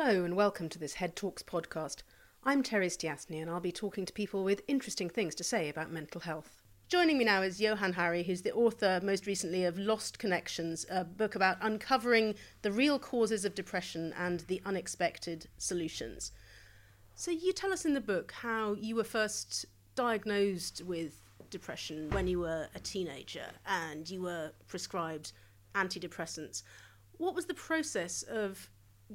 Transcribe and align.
Hello 0.00 0.22
and 0.22 0.36
welcome 0.36 0.68
to 0.68 0.78
this 0.78 0.94
Head 0.94 1.16
Talks 1.16 1.42
podcast. 1.42 2.04
I'm 2.44 2.62
Terry 2.62 2.86
Stiasny 2.86 3.42
and 3.42 3.50
I'll 3.50 3.58
be 3.58 3.72
talking 3.72 4.06
to 4.06 4.12
people 4.12 4.44
with 4.44 4.62
interesting 4.68 5.10
things 5.10 5.34
to 5.34 5.42
say 5.42 5.68
about 5.68 5.90
mental 5.90 6.20
health. 6.20 6.62
Joining 6.86 7.18
me 7.18 7.24
now 7.24 7.42
is 7.42 7.60
Johann 7.60 7.94
Hari, 7.94 8.22
who's 8.22 8.42
the 8.42 8.54
author 8.54 9.00
most 9.02 9.26
recently 9.26 9.64
of 9.64 9.76
Lost 9.76 10.20
Connections, 10.20 10.86
a 10.88 11.02
book 11.02 11.34
about 11.34 11.56
uncovering 11.60 12.36
the 12.62 12.70
real 12.70 13.00
causes 13.00 13.44
of 13.44 13.56
depression 13.56 14.14
and 14.16 14.38
the 14.42 14.62
unexpected 14.64 15.48
solutions. 15.58 16.30
So, 17.16 17.32
you 17.32 17.52
tell 17.52 17.72
us 17.72 17.84
in 17.84 17.94
the 17.94 18.00
book 18.00 18.30
how 18.30 18.74
you 18.74 18.94
were 18.94 19.02
first 19.02 19.66
diagnosed 19.96 20.80
with 20.84 21.20
depression 21.50 22.08
when 22.10 22.28
you 22.28 22.38
were 22.38 22.68
a 22.72 22.78
teenager 22.78 23.46
and 23.66 24.08
you 24.08 24.22
were 24.22 24.52
prescribed 24.68 25.32
antidepressants. 25.74 26.62
What 27.16 27.34
was 27.34 27.46
the 27.46 27.54
process 27.54 28.22
of 28.22 28.70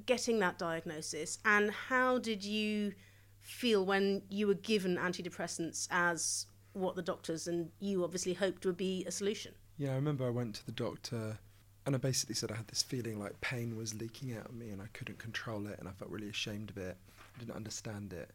getting 0.06 0.40
that 0.40 0.58
diagnosis 0.58 1.40
and 1.46 1.72
how 1.72 2.18
did 2.18 2.44
you 2.44 2.94
feel 3.42 3.86
when 3.86 4.22
you 4.30 4.48
were 4.48 4.54
given 4.56 4.98
antidepressants 4.98 5.88
as 5.92 6.48
what 6.74 6.96
the 6.96 7.02
doctors 7.02 7.48
and 7.48 7.70
you 7.80 8.04
obviously 8.04 8.34
hoped 8.34 8.66
would 8.66 8.78
be 8.78 9.04
a 9.06 9.12
solution. 9.12 9.54
Yeah, 9.78 9.92
I 9.92 9.96
remember 9.96 10.26
I 10.26 10.32
went 10.32 10.56
to 10.56 10.66
the 10.66 10.72
doctor 10.72 11.38
and 11.86 11.96
I 11.96 11.98
basically 11.98 12.36
said 12.36 12.52
I 12.52 12.56
had 12.56 12.68
this 12.68 12.82
feeling 12.82 13.20
like 13.20 13.40
pain 13.42 13.76
was 13.76 13.94
leaking 13.94 14.36
out 14.36 14.48
of 14.48 14.56
me 14.56 14.70
and 14.70 14.82
I 14.82 14.88
couldn't 14.94 15.20
control 15.20 15.68
it 15.68 15.78
and 15.80 15.88
I 15.88 15.92
felt 15.92 16.12
really 16.12 16.30
ashamed 16.30 16.70
of 16.70 16.78
it. 16.78 16.98
I 17.36 17.40
didn't 17.40 17.56
understand 17.56 18.14
it. 18.14 18.32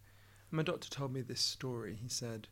And 0.51 0.57
my 0.57 0.63
doctor 0.63 0.89
told 0.89 1.13
me 1.13 1.23
this 1.23 1.41
story. 1.41 1.99
He 2.01 2.09
said, 2.09 2.49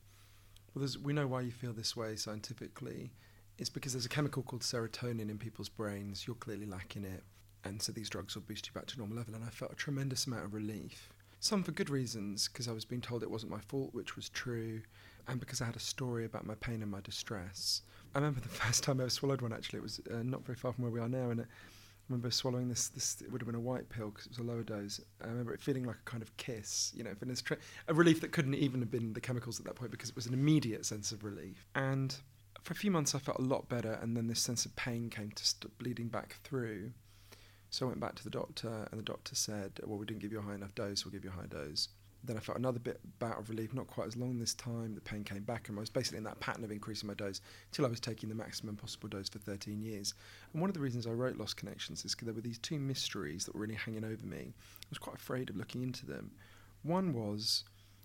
Well, 0.75 0.87
we 1.03 1.13
know 1.13 1.27
why 1.27 1.43
you 1.43 1.51
feel 1.51 1.73
this 1.73 1.97
way 1.97 2.17
scientifically. 2.17 3.13
It's 3.59 3.71
because 3.71 3.93
there's 3.93 4.07
a 4.07 4.11
chemical 4.11 4.43
called 4.43 4.63
serotonin 4.63 5.31
in 5.31 5.39
people's 5.39 5.69
brains. 5.69 6.27
You're 6.27 6.37
clearly 6.37 6.67
lacking 6.67 7.05
it. 7.05 7.23
And 7.67 7.83
so 7.83 7.93
these 7.93 8.09
drugs 8.09 8.35
will 8.35 8.43
boost 8.43 8.67
you 8.67 8.73
back 8.73 8.87
to 8.87 8.99
normal 8.99 9.17
level. 9.17 9.35
And 9.35 9.45
I 9.45 9.49
felt 9.49 9.73
a 9.73 9.77
tremendous 9.77 10.27
amount 10.27 10.45
of 10.45 10.55
relief. 10.55 11.09
Some 11.41 11.63
for 11.63 11.73
good 11.73 11.91
reasons, 11.91 12.49
because 12.49 12.69
I 12.69 12.73
was 12.73 12.85
being 12.85 13.01
told 13.01 13.23
it 13.23 13.31
wasn't 13.31 13.53
my 13.53 13.61
fault, 13.61 13.91
which 13.93 14.17
was 14.17 14.29
true 14.29 14.83
and 15.29 15.41
because 15.41 15.61
I 15.61 15.65
had 15.65 15.77
a 15.77 15.81
story 15.81 16.25
about 16.25 16.47
my 16.47 16.55
pain 16.55 16.83
and 16.83 16.91
my 16.91 17.01
distress. 17.01 17.83
I 18.15 18.19
remember 18.19 18.41
the 18.41 18.49
first 18.65 18.85
time 18.85 19.01
I 19.01 19.05
ever 19.05 19.11
swallowed 19.11 19.43
one. 19.43 19.53
Actually, 19.53 19.79
it 19.79 19.83
was 19.83 20.01
uh, 20.11 20.23
not 20.23 20.45
very 20.45 20.57
far 20.57 20.73
from 20.73 20.85
where 20.85 20.93
we 20.93 21.01
are 21.01 21.09
now, 21.09 21.31
and 21.31 21.41
it, 21.41 21.47
I 21.49 22.03
remember 22.09 22.31
swallowing 22.31 22.69
this. 22.69 22.89
This 22.89 23.21
it 23.21 23.31
would 23.31 23.41
have 23.41 23.47
been 23.47 23.57
a 23.57 23.61
white 23.61 23.89
pill 23.89 24.11
because 24.11 24.27
it 24.27 24.31
was 24.31 24.39
a 24.39 24.43
lower 24.43 24.63
dose. 24.63 25.01
I 25.23 25.27
remember 25.27 25.53
it 25.53 25.61
feeling 25.61 25.85
like 25.85 25.97
a 25.97 26.11
kind 26.11 26.23
of 26.23 26.37
kiss, 26.37 26.93
you 26.95 27.03
know, 27.03 27.15
tra- 27.45 27.59
a 27.89 27.95
relief 27.95 28.21
that 28.21 28.33
couldn't 28.33 28.55
even 28.55 28.81
have 28.81 28.91
been 28.91 29.13
the 29.13 29.21
chemicals 29.21 29.59
at 29.59 29.67
that 29.67 29.75
point 29.75 29.91
because 29.91 30.11
it 30.11 30.17
was 30.17 30.27
an 30.27 30.35
immediate 30.35 30.87
sense 30.87 31.11
of 31.11 31.25
relief. 31.25 31.67
And 31.75 32.17
for 32.63 32.73
a 32.73 32.77
few 32.77 32.91
months, 32.91 33.15
I 33.15 33.19
felt 33.19 33.39
a 33.39 33.43
lot 33.43 33.69
better, 33.69 33.99
and 34.01 34.17
then 34.17 34.29
this 34.29 34.41
sense 34.41 34.65
of 34.67 34.75
pain 34.77 35.11
came 35.11 35.31
to 35.33 35.45
st- 35.45 35.77
bleeding 35.79 36.09
back 36.09 36.37
through. 36.45 36.93
So 37.71 37.87
I 37.87 37.89
went 37.89 38.01
back 38.01 38.15
to 38.17 38.25
the 38.25 38.31
doctor, 38.31 38.89
and 38.91 38.99
the 38.99 39.05
doctor 39.05 39.35
said, 39.35 39.81
"Well, 39.85 39.99
we 39.99 40.07
didn't 40.07 40.21
give 40.21 40.33
you 40.33 40.39
a 40.39 40.43
high 40.43 40.55
enough 40.55 40.75
dose. 40.75 41.05
We'll 41.05 41.13
give 41.13 41.25
you 41.25 41.31
a 41.31 41.41
high 41.41 41.47
dose." 41.47 41.89
Then 42.25 42.37
I 42.37 42.41
felt 42.41 42.59
another 42.59 42.81
bit 42.81 43.01
bout 43.21 43.39
of 43.39 43.51
relief, 43.51 43.73
not 43.73 43.87
quite 43.87 44.09
as 44.09 44.17
long 44.17 44.39
this 44.39 44.55
time. 44.55 44.95
The 44.95 45.01
pain 45.01 45.23
came 45.23 45.45
back, 45.45 45.69
and 45.69 45.79
I 45.79 45.81
was 45.81 45.91
basically 45.91 46.19
in 46.19 46.25
that 46.25 46.41
pattern 46.41 46.65
of 46.65 46.73
increasing 46.73 47.07
my 47.07 47.15
dose 47.15 47.41
till 47.71 47.87
I 47.87 47.89
was 47.89 48.01
taking 48.01 48.29
the 48.29 48.35
maximum 48.35 48.77
possible 48.77 49.09
dose 49.09 49.29
for 49.29 49.39
13 49.39 49.81
years. 49.81 50.15
And 50.53 50.61
one 50.61 50.69
of 50.69 50.75
the 50.75 50.81
reasons 50.81 51.07
I 51.07 51.11
wrote 51.11 51.37
Lost 51.37 51.57
Connections 51.57 52.05
is 52.05 52.15
because 52.15 52.27
there 52.27 52.35
were 52.35 52.41
these 52.41 52.59
two 52.59 52.81
mysteries 52.81 53.45
that 53.45 53.55
were 53.55 53.61
really 53.61 53.75
hanging 53.75 54.05
over 54.05 54.27
me. 54.27 54.55
I 54.59 54.87
was 54.91 54.99
quite 54.99 55.17
afraid 55.17 55.51
of 55.51 55.57
looking 55.57 55.83
into 55.83 56.05
them. 56.05 56.33
One 56.83 57.13
was, 57.13 57.63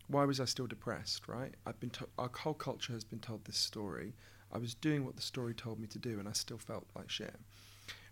why 0.08 0.26
was 0.26 0.40
I 0.40 0.46
still 0.46 0.68
depressed? 0.68 1.28
Right? 1.28 1.56
I've 1.66 1.80
been 1.80 1.90
to- 1.92 2.10
our 2.20 2.30
whole 2.30 2.54
culture 2.54 2.94
has 2.94 3.04
been 3.04 3.20
told 3.20 3.46
this 3.46 3.58
story. 3.58 4.14
I 4.52 4.58
was 4.60 4.76
doing 4.76 5.06
what 5.06 5.16
the 5.16 5.22
story 5.22 5.56
told 5.56 5.80
me 5.80 5.88
to 5.88 6.00
do, 6.00 6.20
and 6.20 6.28
I 6.28 6.34
still 6.34 6.58
felt 6.60 6.86
like 6.96 7.10
shit. 7.10 7.40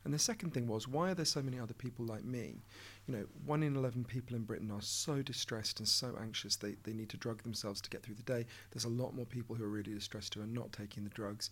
And 0.10 0.14
the 0.16 0.18
second 0.18 0.56
thing 0.56 0.66
was, 0.66 0.88
why 0.88 1.12
are 1.12 1.14
there 1.14 1.24
so 1.24 1.44
many 1.44 1.60
other 1.60 1.76
people 1.76 2.04
like 2.04 2.24
me? 2.24 2.64
You 3.06 3.16
know, 3.16 3.26
one 3.46 3.62
in 3.62 3.76
11 3.76 4.06
people 4.06 4.36
in 4.36 4.42
Britain 4.42 4.72
are 4.72 4.82
so 4.82 5.22
distressed 5.22 5.78
and 5.78 5.88
so 5.88 6.18
anxious 6.20 6.56
they, 6.56 6.78
they 6.82 6.94
need 6.94 7.10
to 7.10 7.18
drug 7.18 7.44
themselves 7.44 7.80
to 7.82 7.92
get 7.92 8.02
through 8.02 8.16
the 8.16 8.24
day. 8.24 8.48
There's 8.72 8.86
a 8.86 8.90
lot 8.90 9.14
more 9.14 9.28
people 9.28 9.56
who 9.56 9.64
are 9.66 9.70
really 9.70 9.94
distressed 9.94 10.34
who 10.34 10.42
are 10.42 10.48
not 10.48 10.72
taking 10.72 11.04
the 11.04 11.12
drugs. 11.12 11.52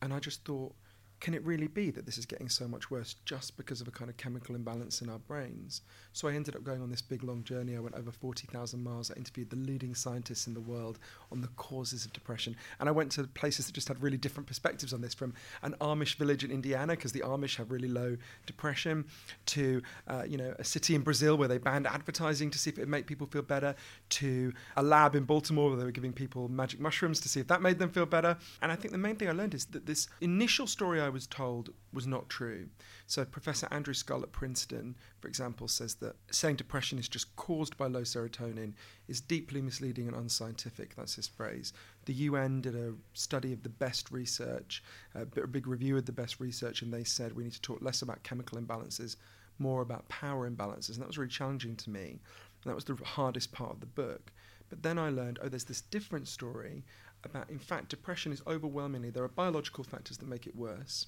And 0.00 0.14
I 0.14 0.20
just 0.20 0.44
thought, 0.44 0.76
can 1.22 1.34
it 1.34 1.46
really 1.46 1.68
be 1.68 1.92
that 1.92 2.04
this 2.04 2.18
is 2.18 2.26
getting 2.26 2.48
so 2.48 2.66
much 2.66 2.90
worse 2.90 3.14
just 3.24 3.56
because 3.56 3.80
of 3.80 3.86
a 3.86 3.92
kind 3.92 4.10
of 4.10 4.16
chemical 4.16 4.56
imbalance 4.56 5.00
in 5.00 5.08
our 5.08 5.20
brains? 5.20 5.82
So 6.12 6.26
I 6.26 6.34
ended 6.34 6.56
up 6.56 6.64
going 6.64 6.82
on 6.82 6.90
this 6.90 7.00
big 7.00 7.22
long 7.22 7.44
journey. 7.44 7.76
I 7.76 7.78
went 7.78 7.94
over 7.94 8.10
40,000 8.10 8.82
miles. 8.82 9.08
I 9.08 9.14
interviewed 9.14 9.48
the 9.48 9.56
leading 9.56 9.94
scientists 9.94 10.48
in 10.48 10.54
the 10.54 10.60
world 10.60 10.98
on 11.30 11.40
the 11.40 11.46
causes 11.56 12.04
of 12.04 12.12
depression. 12.12 12.56
And 12.80 12.88
I 12.88 12.92
went 12.92 13.12
to 13.12 13.22
places 13.22 13.66
that 13.66 13.72
just 13.72 13.86
had 13.86 14.02
really 14.02 14.16
different 14.16 14.48
perspectives 14.48 14.92
on 14.92 15.00
this 15.00 15.14
from 15.14 15.32
an 15.62 15.76
Amish 15.80 16.16
village 16.16 16.42
in 16.42 16.50
Indiana, 16.50 16.94
because 16.94 17.12
the 17.12 17.20
Amish 17.20 17.54
have 17.54 17.70
really 17.70 17.86
low 17.86 18.16
depression, 18.44 19.04
to, 19.46 19.80
uh, 20.08 20.24
you 20.26 20.36
know, 20.36 20.56
a 20.58 20.64
city 20.64 20.96
in 20.96 21.02
Brazil 21.02 21.36
where 21.36 21.46
they 21.46 21.58
banned 21.58 21.86
advertising 21.86 22.50
to 22.50 22.58
see 22.58 22.70
if 22.70 22.78
it 22.78 22.80
would 22.80 22.88
make 22.88 23.06
people 23.06 23.28
feel 23.28 23.42
better, 23.42 23.76
to 24.08 24.52
a 24.76 24.82
lab 24.82 25.14
in 25.14 25.22
Baltimore 25.22 25.68
where 25.68 25.78
they 25.78 25.84
were 25.84 25.92
giving 25.92 26.12
people 26.12 26.48
magic 26.48 26.80
mushrooms 26.80 27.20
to 27.20 27.28
see 27.28 27.38
if 27.38 27.46
that 27.46 27.62
made 27.62 27.78
them 27.78 27.90
feel 27.90 28.06
better. 28.06 28.36
And 28.60 28.72
I 28.72 28.74
think 28.74 28.90
the 28.90 28.98
main 28.98 29.14
thing 29.14 29.28
I 29.28 29.32
learned 29.32 29.54
is 29.54 29.66
that 29.66 29.86
this 29.86 30.08
initial 30.20 30.66
story 30.66 31.00
I 31.00 31.11
was 31.12 31.26
told 31.26 31.70
was 31.92 32.06
not 32.06 32.28
true. 32.28 32.68
So, 33.06 33.24
Professor 33.24 33.68
Andrew 33.70 33.94
Scull 33.94 34.22
at 34.22 34.32
Princeton, 34.32 34.96
for 35.20 35.28
example, 35.28 35.68
says 35.68 35.94
that 35.96 36.16
saying 36.30 36.56
depression 36.56 36.98
is 36.98 37.08
just 37.08 37.34
caused 37.36 37.76
by 37.76 37.86
low 37.86 38.02
serotonin 38.02 38.72
is 39.08 39.20
deeply 39.20 39.60
misleading 39.60 40.08
and 40.08 40.16
unscientific. 40.16 40.96
That's 40.96 41.16
his 41.16 41.28
phrase. 41.28 41.72
The 42.06 42.14
UN 42.14 42.60
did 42.60 42.74
a 42.74 42.94
study 43.14 43.52
of 43.52 43.62
the 43.62 43.68
best 43.68 44.10
research, 44.10 44.82
uh, 45.14 45.24
a 45.40 45.46
big 45.46 45.66
review 45.66 45.96
of 45.96 46.06
the 46.06 46.12
best 46.12 46.40
research, 46.40 46.82
and 46.82 46.92
they 46.92 47.04
said 47.04 47.34
we 47.34 47.44
need 47.44 47.52
to 47.52 47.60
talk 47.60 47.82
less 47.82 48.02
about 48.02 48.22
chemical 48.22 48.58
imbalances, 48.58 49.16
more 49.58 49.82
about 49.82 50.08
power 50.08 50.50
imbalances. 50.50 50.90
And 50.90 51.00
that 51.02 51.08
was 51.08 51.18
really 51.18 51.30
challenging 51.30 51.76
to 51.76 51.90
me. 51.90 52.20
And 52.62 52.70
that 52.70 52.74
was 52.74 52.84
the 52.84 52.96
hardest 53.04 53.52
part 53.52 53.72
of 53.72 53.80
the 53.80 53.86
book. 53.86 54.32
But 54.72 54.82
then 54.82 54.98
I 54.98 55.10
learned, 55.10 55.38
oh, 55.42 55.48
there's 55.48 55.64
this 55.64 55.82
different 55.82 56.28
story 56.28 56.82
about, 57.24 57.50
in 57.50 57.58
fact, 57.58 57.88
depression 57.88 58.32
is 58.32 58.42
overwhelmingly, 58.46 59.10
there 59.10 59.24
are 59.24 59.28
biological 59.28 59.84
factors 59.84 60.18
that 60.18 60.28
make 60.28 60.46
it 60.46 60.56
worse, 60.56 61.06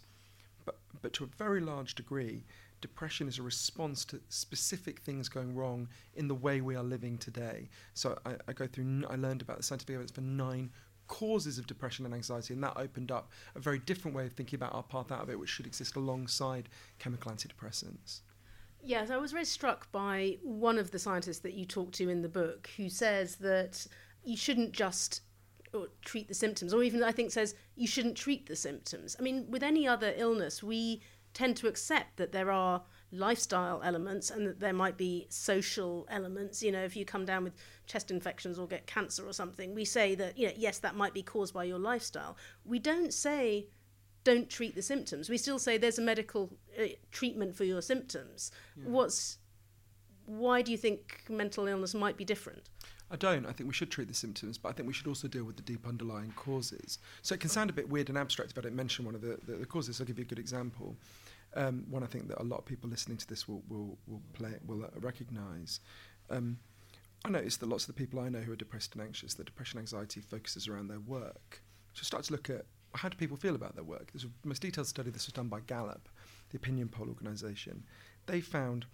but, 0.64 0.78
but 1.02 1.12
to 1.14 1.24
a 1.24 1.26
very 1.26 1.60
large 1.60 1.94
degree, 1.94 2.44
depression 2.80 3.28
is 3.28 3.38
a 3.38 3.42
response 3.42 4.04
to 4.04 4.20
specific 4.28 5.00
things 5.00 5.28
going 5.28 5.54
wrong 5.54 5.88
in 6.14 6.28
the 6.28 6.34
way 6.34 6.60
we 6.60 6.76
are 6.76 6.82
living 6.82 7.16
today. 7.18 7.68
So 7.94 8.18
I, 8.26 8.34
I 8.46 8.52
go 8.52 8.66
through, 8.66 9.04
I 9.08 9.16
learned 9.16 9.42
about 9.42 9.56
the 9.56 9.62
scientific 9.62 9.94
evidence 9.94 10.12
for 10.12 10.20
nine 10.20 10.70
causes 11.06 11.58
of 11.58 11.66
depression 11.66 12.04
and 12.04 12.14
anxiety, 12.14 12.54
and 12.54 12.62
that 12.62 12.76
opened 12.76 13.10
up 13.10 13.30
a 13.54 13.60
very 13.60 13.78
different 13.78 14.16
way 14.16 14.26
of 14.26 14.32
thinking 14.32 14.56
about 14.56 14.74
our 14.74 14.82
path 14.82 15.12
out 15.12 15.22
of 15.22 15.30
it, 15.30 15.38
which 15.38 15.50
should 15.50 15.66
exist 15.66 15.96
alongside 15.96 16.68
chemical 16.98 17.30
antidepressants. 17.30 18.20
Yes, 18.82 19.10
I 19.10 19.16
was 19.16 19.32
very 19.32 19.46
struck 19.46 19.90
by 19.92 20.36
one 20.42 20.78
of 20.78 20.90
the 20.90 20.98
scientists 20.98 21.38
that 21.38 21.54
you 21.54 21.64
talk 21.64 21.92
to 21.92 22.10
in 22.10 22.20
the 22.20 22.28
book 22.28 22.68
who 22.76 22.90
says 22.90 23.36
that 23.36 23.86
you 24.24 24.36
shouldn't 24.36 24.72
just 24.72 25.22
or 25.74 25.88
treat 26.04 26.28
the 26.28 26.34
symptoms, 26.34 26.72
or 26.72 26.82
even 26.82 27.02
I 27.02 27.12
think 27.12 27.30
says 27.30 27.54
you 27.74 27.86
shouldn't 27.86 28.16
treat 28.16 28.46
the 28.46 28.56
symptoms. 28.56 29.16
I 29.18 29.22
mean, 29.22 29.46
with 29.50 29.62
any 29.62 29.86
other 29.86 30.14
illness, 30.16 30.62
we 30.62 31.02
tend 31.32 31.56
to 31.56 31.66
accept 31.66 32.16
that 32.16 32.32
there 32.32 32.50
are 32.50 32.82
lifestyle 33.10 33.80
elements 33.82 34.30
and 34.30 34.46
that 34.46 34.60
there 34.60 34.72
might 34.72 34.96
be 34.96 35.26
social 35.28 36.06
elements. 36.10 36.62
You 36.62 36.72
know, 36.72 36.84
if 36.84 36.96
you 36.96 37.04
come 37.04 37.24
down 37.24 37.44
with 37.44 37.54
chest 37.86 38.10
infections 38.10 38.58
or 38.58 38.66
get 38.66 38.86
cancer 38.86 39.26
or 39.26 39.32
something, 39.32 39.74
we 39.74 39.84
say 39.84 40.14
that, 40.14 40.38
you 40.38 40.46
know, 40.46 40.54
yes, 40.56 40.78
that 40.78 40.96
might 40.96 41.14
be 41.14 41.22
caused 41.22 41.54
by 41.54 41.64
your 41.64 41.78
lifestyle. 41.78 42.36
We 42.64 42.78
don't 42.78 43.12
say 43.12 43.66
don't 44.24 44.48
treat 44.48 44.74
the 44.74 44.82
symptoms. 44.82 45.28
We 45.28 45.36
still 45.36 45.58
say 45.58 45.76
there's 45.76 45.98
a 45.98 46.02
medical 46.02 46.50
uh, 46.80 46.86
treatment 47.12 47.54
for 47.54 47.64
your 47.64 47.82
symptoms. 47.82 48.50
Yeah. 48.76 48.84
What's 48.86 49.38
why 50.26 50.62
do 50.62 50.72
you 50.72 50.78
think 50.78 51.24
mental 51.28 51.66
illness 51.66 51.94
might 51.94 52.16
be 52.16 52.24
different? 52.24 52.62
I 53.10 53.16
don't. 53.16 53.46
I 53.46 53.52
think 53.52 53.68
we 53.68 53.74
should 53.74 53.90
treat 53.90 54.08
the 54.08 54.14
symptoms, 54.14 54.58
but 54.58 54.70
I 54.70 54.72
think 54.72 54.86
we 54.86 54.94
should 54.94 55.06
also 55.06 55.28
deal 55.28 55.44
with 55.44 55.56
the 55.56 55.62
deep 55.62 55.86
underlying 55.86 56.32
causes. 56.36 56.98
So 57.22 57.34
it 57.34 57.40
can 57.40 57.50
sound 57.50 57.70
a 57.70 57.72
bit 57.72 57.88
weird 57.88 58.08
and 58.08 58.18
abstract 58.18 58.50
if 58.50 58.58
I 58.58 58.62
don't 58.62 58.74
mention 58.74 59.04
one 59.04 59.14
of 59.14 59.20
the, 59.20 59.38
the, 59.46 59.56
the 59.58 59.66
causes. 59.66 60.00
I'll 60.00 60.06
give 60.06 60.18
you 60.18 60.24
a 60.24 60.28
good 60.28 60.38
example. 60.38 60.96
Um, 61.54 61.86
one 61.88 62.02
I 62.02 62.06
think 62.06 62.28
that 62.28 62.40
a 62.40 62.44
lot 62.44 62.58
of 62.58 62.64
people 62.64 62.90
listening 62.90 63.18
to 63.18 63.28
this 63.28 63.46
will 63.46 63.62
will 63.68 63.96
will 64.08 64.22
play 64.32 64.54
will 64.66 64.84
uh, 64.84 64.88
recognise. 65.00 65.80
Um, 66.30 66.58
I 67.24 67.30
noticed 67.30 67.60
that 67.60 67.68
lots 67.68 67.88
of 67.88 67.94
the 67.94 67.98
people 67.98 68.20
I 68.20 68.28
know 68.28 68.40
who 68.40 68.52
are 68.52 68.56
depressed 68.56 68.94
and 68.94 69.02
anxious, 69.02 69.34
that 69.34 69.46
depression 69.46 69.78
anxiety 69.78 70.20
focuses 70.20 70.68
around 70.68 70.88
their 70.88 71.00
work. 71.00 71.62
So 71.94 72.02
start 72.02 72.24
to 72.24 72.32
look 72.32 72.50
at 72.50 72.66
how 72.94 73.08
do 73.08 73.16
people 73.16 73.36
feel 73.36 73.54
about 73.54 73.74
their 73.74 73.84
work. 73.84 74.10
There's 74.12 74.24
a 74.24 74.28
most 74.44 74.62
detailed 74.62 74.86
study. 74.86 75.10
This 75.10 75.26
was 75.26 75.32
done 75.32 75.48
by 75.48 75.60
Gallup, 75.60 76.08
the 76.50 76.56
opinion 76.56 76.88
poll 76.88 77.08
organisation. 77.08 77.84
They 78.26 78.40
found 78.40 78.86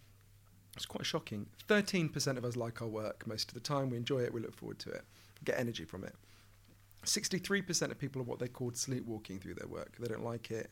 it's 0.77 0.87
quite 0.87 1.07
shocking. 1.07 1.47
13% 1.69 2.37
of 2.37 2.45
us 2.45 2.57
like 2.57 2.81
our 2.83 2.89
work 2.89 3.27
most 3.27 3.49
of 3.49 3.55
the 3.55 3.61
time. 3.61 3.91
We 3.91 3.97
enjoy 3.97 4.21
it, 4.21 4.33
we 4.33 4.41
look 4.41 4.57
forward 4.57 4.79
to 4.81 4.91
it, 4.91 5.03
get 5.45 5.59
energy 5.59 5.85
from 5.85 6.05
it. 6.05 6.15
63% 7.05 7.91
of 7.91 7.99
people 7.99 8.21
are 8.21 8.25
what 8.25 8.39
they 8.39 8.49
called 8.49 8.77
sleepwalking 8.77 9.41
through 9.41 9.55
their 9.55 9.69
work. 9.69 9.97
They 9.99 10.09
don't 10.09 10.25
like 10.25 10.51
it, 10.51 10.71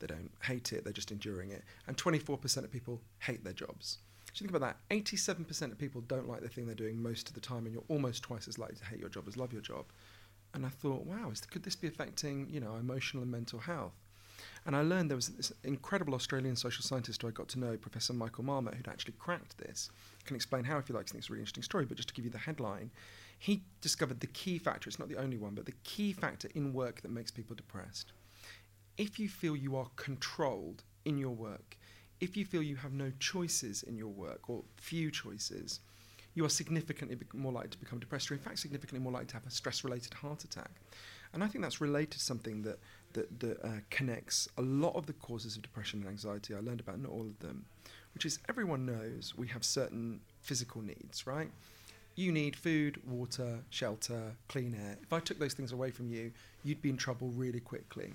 they 0.00 0.06
don't 0.06 0.30
hate 0.42 0.72
it, 0.72 0.84
they're 0.84 0.92
just 0.92 1.12
enduring 1.12 1.50
it. 1.50 1.62
And 1.86 1.96
24% 1.96 2.64
of 2.64 2.70
people 2.70 3.00
hate 3.20 3.44
their 3.44 3.52
jobs. 3.52 3.98
So 4.32 4.44
you 4.44 4.48
think 4.48 4.56
about 4.56 4.78
that 4.88 4.96
87% 4.96 5.72
of 5.72 5.78
people 5.78 6.00
don't 6.02 6.28
like 6.28 6.40
the 6.40 6.48
thing 6.48 6.66
they're 6.66 6.74
doing 6.74 7.00
most 7.02 7.28
of 7.28 7.34
the 7.34 7.40
time, 7.40 7.66
and 7.66 7.72
you're 7.72 7.84
almost 7.88 8.22
twice 8.22 8.46
as 8.46 8.58
likely 8.58 8.76
to 8.76 8.84
hate 8.84 9.00
your 9.00 9.08
job 9.08 9.24
as 9.26 9.36
love 9.36 9.52
your 9.52 9.62
job. 9.62 9.86
And 10.54 10.66
I 10.66 10.68
thought, 10.68 11.06
wow, 11.06 11.30
is, 11.30 11.40
could 11.40 11.62
this 11.62 11.76
be 11.76 11.88
affecting 11.88 12.48
you 12.50 12.60
know 12.60 12.76
emotional 12.76 13.22
and 13.22 13.30
mental 13.30 13.58
health? 13.58 13.94
And 14.66 14.76
I 14.76 14.82
learned 14.82 15.10
there 15.10 15.16
was 15.16 15.28
this 15.28 15.52
incredible 15.64 16.14
Australian 16.14 16.56
social 16.56 16.82
scientist 16.82 17.22
who 17.22 17.28
I 17.28 17.30
got 17.30 17.48
to 17.48 17.58
know, 17.58 17.76
Professor 17.76 18.12
Michael 18.12 18.44
Marmot, 18.44 18.74
who'd 18.74 18.88
actually 18.88 19.14
cracked 19.18 19.58
this. 19.58 19.90
Can 20.26 20.36
explain 20.36 20.64
how 20.64 20.78
if 20.78 20.88
you 20.88 20.94
like, 20.94 21.06
I 21.06 21.08
think 21.08 21.18
it's 21.20 21.30
a 21.30 21.32
really 21.32 21.42
interesting 21.42 21.62
story, 21.62 21.86
but 21.86 21.96
just 21.96 22.08
to 22.08 22.14
give 22.14 22.24
you 22.24 22.30
the 22.30 22.38
headline, 22.38 22.90
he 23.38 23.62
discovered 23.80 24.20
the 24.20 24.26
key 24.26 24.58
factor, 24.58 24.88
it's 24.88 24.98
not 24.98 25.08
the 25.08 25.16
only 25.16 25.38
one, 25.38 25.54
but 25.54 25.64
the 25.64 25.74
key 25.82 26.12
factor 26.12 26.48
in 26.54 26.74
work 26.74 27.00
that 27.00 27.10
makes 27.10 27.30
people 27.30 27.56
depressed. 27.56 28.12
If 28.98 29.18
you 29.18 29.28
feel 29.28 29.56
you 29.56 29.76
are 29.76 29.88
controlled 29.96 30.82
in 31.06 31.16
your 31.16 31.30
work, 31.30 31.78
if 32.20 32.36
you 32.36 32.44
feel 32.44 32.62
you 32.62 32.76
have 32.76 32.92
no 32.92 33.10
choices 33.18 33.82
in 33.82 33.96
your 33.96 34.08
work 34.08 34.50
or 34.50 34.62
few 34.76 35.10
choices, 35.10 35.80
you 36.34 36.44
are 36.44 36.50
significantly 36.50 37.18
more 37.32 37.52
likely 37.52 37.70
to 37.70 37.78
become 37.78 37.98
depressed, 37.98 38.30
or 38.30 38.34
in 38.34 38.40
fact, 38.40 38.58
significantly 38.58 39.02
more 39.02 39.12
likely 39.12 39.28
to 39.28 39.34
have 39.34 39.46
a 39.46 39.50
stress 39.50 39.84
related 39.84 40.14
heart 40.14 40.44
attack. 40.44 40.70
And 41.32 41.42
I 41.42 41.46
think 41.48 41.62
that's 41.64 41.80
related 41.80 42.12
to 42.12 42.20
something 42.20 42.62
that, 42.62 42.78
that, 43.14 43.40
that 43.40 43.64
uh, 43.64 43.80
connects 43.90 44.48
a 44.56 44.62
lot 44.62 44.94
of 44.94 45.06
the 45.06 45.12
causes 45.12 45.56
of 45.56 45.62
depression 45.62 46.00
and 46.00 46.08
anxiety. 46.08 46.54
I 46.54 46.60
learned 46.60 46.80
about 46.80 47.00
not 47.00 47.12
all 47.12 47.22
of 47.22 47.38
them, 47.40 47.64
which 48.14 48.24
is 48.24 48.38
everyone 48.48 48.86
knows 48.86 49.34
we 49.36 49.48
have 49.48 49.64
certain 49.64 50.20
physical 50.40 50.82
needs, 50.82 51.26
right? 51.26 51.50
You 52.16 52.32
need 52.32 52.56
food, 52.56 53.00
water, 53.06 53.60
shelter, 53.70 54.32
clean 54.48 54.74
air. 54.74 54.98
If 55.02 55.12
I 55.12 55.20
took 55.20 55.38
those 55.38 55.54
things 55.54 55.72
away 55.72 55.90
from 55.90 56.08
you, 56.08 56.32
you'd 56.64 56.82
be 56.82 56.90
in 56.90 56.96
trouble 56.96 57.28
really 57.28 57.60
quickly. 57.60 58.14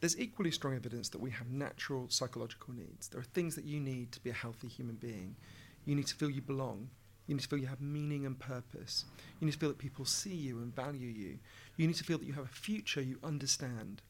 There's 0.00 0.18
equally 0.18 0.50
strong 0.50 0.74
evidence 0.74 1.08
that 1.10 1.20
we 1.20 1.30
have 1.30 1.50
natural 1.50 2.06
psychological 2.08 2.72
needs. 2.74 3.08
There 3.08 3.20
are 3.20 3.24
things 3.34 3.54
that 3.56 3.64
you 3.64 3.80
need 3.80 4.12
to 4.12 4.20
be 4.20 4.30
a 4.30 4.34
healthy 4.34 4.68
human 4.68 4.94
being. 4.96 5.36
You 5.84 5.94
need 5.94 6.06
to 6.06 6.14
feel 6.14 6.30
you 6.30 6.40
belong. 6.40 6.88
You 7.30 7.36
need 7.36 7.42
to 7.42 7.48
feel 7.48 7.60
you 7.60 7.68
have 7.68 7.80
meaning 7.80 8.26
and 8.26 8.36
purpose. 8.36 9.04
You 9.38 9.44
need 9.44 9.52
to 9.52 9.58
feel 9.58 9.68
that 9.68 9.78
people 9.78 10.04
see 10.04 10.34
you 10.34 10.58
and 10.58 10.74
value 10.74 11.06
you. 11.06 11.38
You 11.76 11.86
need 11.86 11.94
to 11.94 12.02
feel 12.02 12.18
that 12.18 12.26
you 12.26 12.32
have 12.32 12.44
a 12.44 12.48
future 12.48 13.00
you 13.00 13.20
understand. 13.22 14.02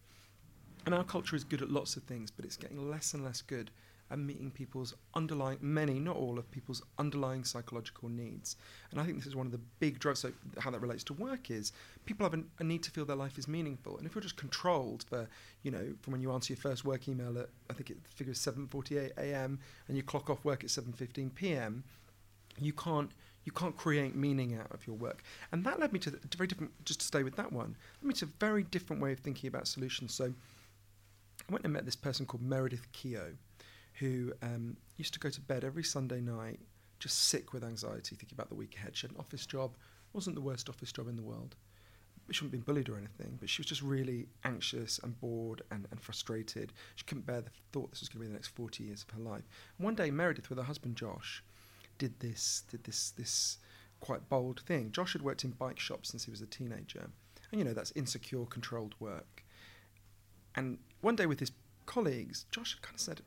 And 0.87 0.94
our 0.94 1.05
culture 1.05 1.37
is 1.37 1.44
good 1.44 1.61
at 1.61 1.70
lots 1.70 1.96
of 1.96 2.05
things, 2.05 2.31
but 2.31 2.46
it's 2.46 2.56
getting 2.56 2.88
less 2.88 3.12
and 3.12 3.22
less 3.22 3.43
good 3.43 3.70
at 4.11 4.19
meeting 4.19 4.50
people's 4.50 4.94
underlying, 5.14 5.58
many, 5.61 5.99
not 5.99 6.17
all 6.17 6.38
of 6.38 6.50
people's 6.50 6.82
underlying 6.99 7.44
psychological 7.44 8.08
needs. 8.08 8.56
And 8.90 8.99
I 8.99 9.05
think 9.05 9.19
this 9.19 9.26
is 9.26 9.37
one 9.37 9.44
of 9.44 9.52
the 9.52 9.61
big 9.81 9.99
drives. 9.99 10.20
So, 10.20 10.32
how 10.58 10.70
that 10.70 10.81
relates 10.81 11.05
to 11.05 11.12
work 11.12 11.50
is 11.50 11.72
people 12.06 12.25
have 12.25 12.32
a, 12.32 12.43
a 12.58 12.64
need 12.64 12.82
to 12.84 12.90
feel 12.90 13.05
their 13.05 13.17
life 13.17 13.37
is 13.37 13.46
meaningful. 13.46 13.99
And 13.99 14.06
if 14.06 14.14
you're 14.14 14.22
just 14.22 14.37
controlled 14.37 15.05
for, 15.11 15.28
you 15.62 15.70
know, 15.70 15.93
from 16.00 16.12
when 16.12 16.22
you 16.22 16.32
answer 16.32 16.55
your 16.55 16.61
first 16.61 16.87
work 16.87 17.06
email 17.06 17.38
at, 17.38 17.50
I 17.69 17.75
think 17.75 17.90
it 17.90 17.99
figures 18.14 18.38
7:48 18.38 19.11
a.m. 19.19 19.58
and 19.88 19.96
you 19.99 20.02
clock 20.02 20.31
off 20.31 20.43
work 20.43 20.64
at 20.64 20.70
7:15 20.70 21.34
p.m., 21.34 21.84
you 22.58 22.73
can't 22.73 23.11
you 23.44 23.52
can't 23.52 23.76
create 23.76 24.14
meaning 24.14 24.55
out 24.55 24.70
of 24.73 24.87
your 24.87 24.97
work. 24.97 25.23
And 25.50 25.64
that 25.64 25.81
led 25.81 25.93
me 25.93 25.99
to 26.00 26.11
a 26.11 26.37
very 26.37 26.47
different, 26.47 26.73
just 26.85 27.00
to 27.00 27.06
stay 27.06 27.23
with 27.23 27.37
that 27.37 27.52
one, 27.52 27.76
led 28.02 28.08
me 28.08 28.14
to 28.14 28.26
a 28.26 28.29
very 28.38 28.62
different 28.64 29.00
way 29.00 29.12
of 29.12 29.20
thinking 29.20 29.49
about 29.49 29.67
solutions. 29.67 30.14
So 30.14 30.35
I 31.49 31.52
went 31.52 31.64
and 31.64 31.73
met 31.73 31.87
this 31.87 31.97
person 31.97 32.26
called 32.26 32.43
Meredith 32.43 32.93
Keogh, 32.93 33.37
who 33.94 34.32
um, 34.43 34.76
used 34.99 35.14
to 35.14 35.20
go 35.20 35.31
to 35.31 35.41
bed 35.41 35.64
every 35.64 35.85
Sunday 35.85 36.20
night 36.20 36.61
just 36.99 37.19
sick 37.29 37.52
with 37.52 37.64
anxiety, 37.64 38.14
thinking 38.14 38.37
about 38.37 38.50
the 38.50 38.55
week 38.55 38.76
ahead. 38.76 38.94
She 38.94 39.06
had 39.06 39.12
an 39.12 39.20
office 39.20 39.46
job, 39.46 39.75
wasn't 40.12 40.37
the 40.37 40.43
worst 40.43 40.69
office 40.69 40.93
job 40.93 41.08
in 41.08 41.17
the 41.17 41.23
world. 41.23 41.56
She 42.31 42.44
hadn't 42.44 42.53
have 42.58 42.64
been 42.67 42.75
bullied 42.75 42.88
or 42.88 42.96
anything, 42.96 43.38
but 43.41 43.49
she 43.49 43.61
was 43.61 43.67
just 43.67 43.82
really 43.82 44.29
anxious 44.44 45.00
and 45.03 45.19
bored 45.19 45.62
and, 45.73 45.88
and 45.91 46.00
frustrated. 46.00 46.73
She 46.94 47.05
couldn't 47.05 47.26
bear 47.26 47.41
the 47.41 47.50
thought 47.73 47.91
this 47.91 48.00
was 48.00 48.08
going 48.08 48.20
to 48.20 48.26
be 48.26 48.29
the 48.29 48.35
next 48.35 48.49
40 48.49 48.85
years 48.85 49.03
of 49.03 49.17
her 49.17 49.23
life. 49.23 49.43
And 49.79 49.85
one 49.85 49.96
day, 49.96 50.11
Meredith, 50.12 50.49
with 50.49 50.58
her 50.58 50.64
husband 50.64 50.94
Josh, 50.94 51.43
did 52.00 52.19
this 52.20 52.64
did 52.69 52.82
this 52.85 53.11
this 53.11 53.58
quite 54.00 54.29
bold 54.29 54.62
thing. 54.67 54.91
Josh 54.91 55.12
had 55.12 55.23
worked 55.23 55.44
in 55.44 55.50
bike 55.50 55.79
shops 55.79 56.08
since 56.08 56.25
he 56.25 56.31
was 56.31 56.41
a 56.41 56.47
teenager, 56.47 57.11
and 57.52 57.61
you 57.61 57.64
know 57.64 57.75
that's 57.75 57.93
insecure, 57.94 58.47
controlled 58.47 58.94
work. 58.99 59.44
And 60.56 60.79
one 61.02 61.14
day 61.14 61.26
with 61.26 61.38
his 61.38 61.52
colleagues, 61.87 62.47
Josh 62.50 62.76
kind 62.81 62.94
of 62.94 63.00
said, 63.00 63.20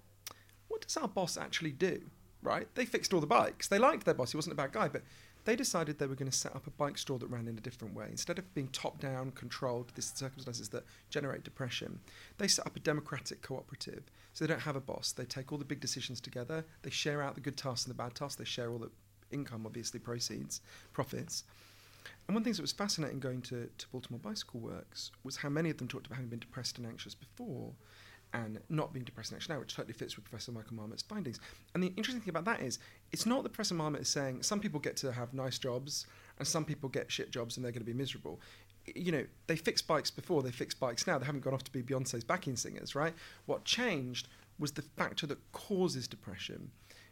what 0.67 0.81
does 0.81 0.97
our 0.97 1.07
boss 1.07 1.37
actually 1.37 1.71
do? 1.71 2.01
Right? 2.41 2.67
They 2.75 2.85
fixed 2.85 3.13
all 3.13 3.21
the 3.21 3.27
bikes. 3.27 3.67
They 3.67 3.79
liked 3.79 4.05
their 4.05 4.15
boss. 4.15 4.31
He 4.31 4.37
wasn't 4.37 4.53
a 4.53 4.61
bad 4.61 4.73
guy, 4.73 4.89
but 4.89 5.03
they 5.45 5.55
decided 5.55 5.99
they 5.99 6.07
were 6.07 6.15
going 6.15 6.31
to 6.31 6.37
set 6.37 6.55
up 6.55 6.67
a 6.67 6.71
bike 6.71 6.97
store 6.97 7.19
that 7.19 7.27
ran 7.27 7.47
in 7.47 7.57
a 7.57 7.61
different 7.61 7.93
way. 7.93 8.07
Instead 8.09 8.39
of 8.39 8.53
being 8.53 8.69
top 8.69 8.99
down, 8.99 9.31
controlled, 9.31 9.91
this 9.95 10.11
circumstances 10.15 10.69
that 10.69 10.85
generate 11.09 11.43
depression, 11.43 11.99
they 12.37 12.47
set 12.47 12.65
up 12.65 12.75
a 12.75 12.79
democratic 12.79 13.41
cooperative. 13.41 14.03
So 14.33 14.45
they 14.45 14.53
don't 14.53 14.61
have 14.61 14.75
a 14.75 14.81
boss. 14.81 15.11
They 15.11 15.25
take 15.25 15.51
all 15.51 15.57
the 15.57 15.65
big 15.65 15.79
decisions 15.79 16.21
together. 16.21 16.65
They 16.81 16.89
share 16.89 17.21
out 17.21 17.35
the 17.35 17.41
good 17.41 17.57
tasks 17.57 17.85
and 17.85 17.93
the 17.93 18.01
bad 18.01 18.15
tasks. 18.15 18.35
They 18.35 18.45
share 18.45 18.71
all 18.71 18.79
the 18.79 18.91
income, 19.31 19.65
obviously, 19.65 19.99
proceeds, 19.99 20.61
profits. 20.93 21.43
And 22.27 22.35
one 22.35 22.41
of 22.41 22.43
the 22.43 22.47
things 22.47 22.57
that 22.57 22.63
was 22.63 22.71
fascinating 22.71 23.19
going 23.19 23.41
to, 23.43 23.69
to 23.77 23.87
Baltimore 23.89 24.19
Bicycle 24.19 24.61
Works 24.61 25.11
was 25.23 25.37
how 25.37 25.49
many 25.49 25.69
of 25.69 25.77
them 25.77 25.87
talked 25.87 26.07
about 26.07 26.15
having 26.15 26.29
been 26.29 26.39
depressed 26.39 26.77
and 26.77 26.87
anxious 26.87 27.15
before 27.15 27.73
and 28.33 28.59
not 28.69 28.93
being 28.93 29.05
depressed 29.05 29.31
anxious 29.31 29.49
now, 29.49 29.59
which 29.59 29.75
totally 29.75 29.93
fits 29.93 30.15
with 30.15 30.25
Professor 30.25 30.51
Michael 30.51 30.75
Marmot's 30.75 31.03
findings. 31.03 31.39
And 31.73 31.83
the 31.83 31.93
interesting 31.95 32.21
thing 32.21 32.29
about 32.29 32.45
that 32.45 32.61
is, 32.61 32.79
it's 33.11 33.25
not 33.25 33.43
that 33.43 33.49
Professor 33.49 33.75
Marmot 33.75 34.01
is 34.01 34.09
saying 34.09 34.41
some 34.43 34.59
people 34.59 34.79
get 34.79 34.97
to 34.97 35.11
have 35.11 35.33
nice 35.33 35.59
jobs 35.59 36.07
and 36.39 36.47
some 36.47 36.65
people 36.65 36.89
get 36.89 37.11
shit 37.11 37.31
jobs 37.31 37.55
and 37.55 37.63
they're 37.63 37.71
going 37.71 37.85
to 37.85 37.91
be 37.91 37.93
miserable. 37.93 38.41
You 38.95 39.11
know, 39.11 39.25
they 39.47 39.55
fixed 39.55 39.87
bikes 39.87 40.11
before, 40.11 40.41
they 40.41 40.51
fix 40.51 40.73
bikes 40.73 41.05
now. 41.05 41.17
They 41.17 41.25
haven't 41.25 41.43
gone 41.43 41.53
off 41.53 41.63
to 41.65 41.71
be 41.71 41.83
Beyonce's 41.83 42.23
backing 42.23 42.55
singers, 42.55 42.95
right? 42.95 43.13
What 43.45 43.65
changed 43.65 44.27
was 44.59 44.71
the 44.71 44.81
factor 44.81 45.27
that 45.27 45.51
causes 45.51 46.07
depression 46.07 46.71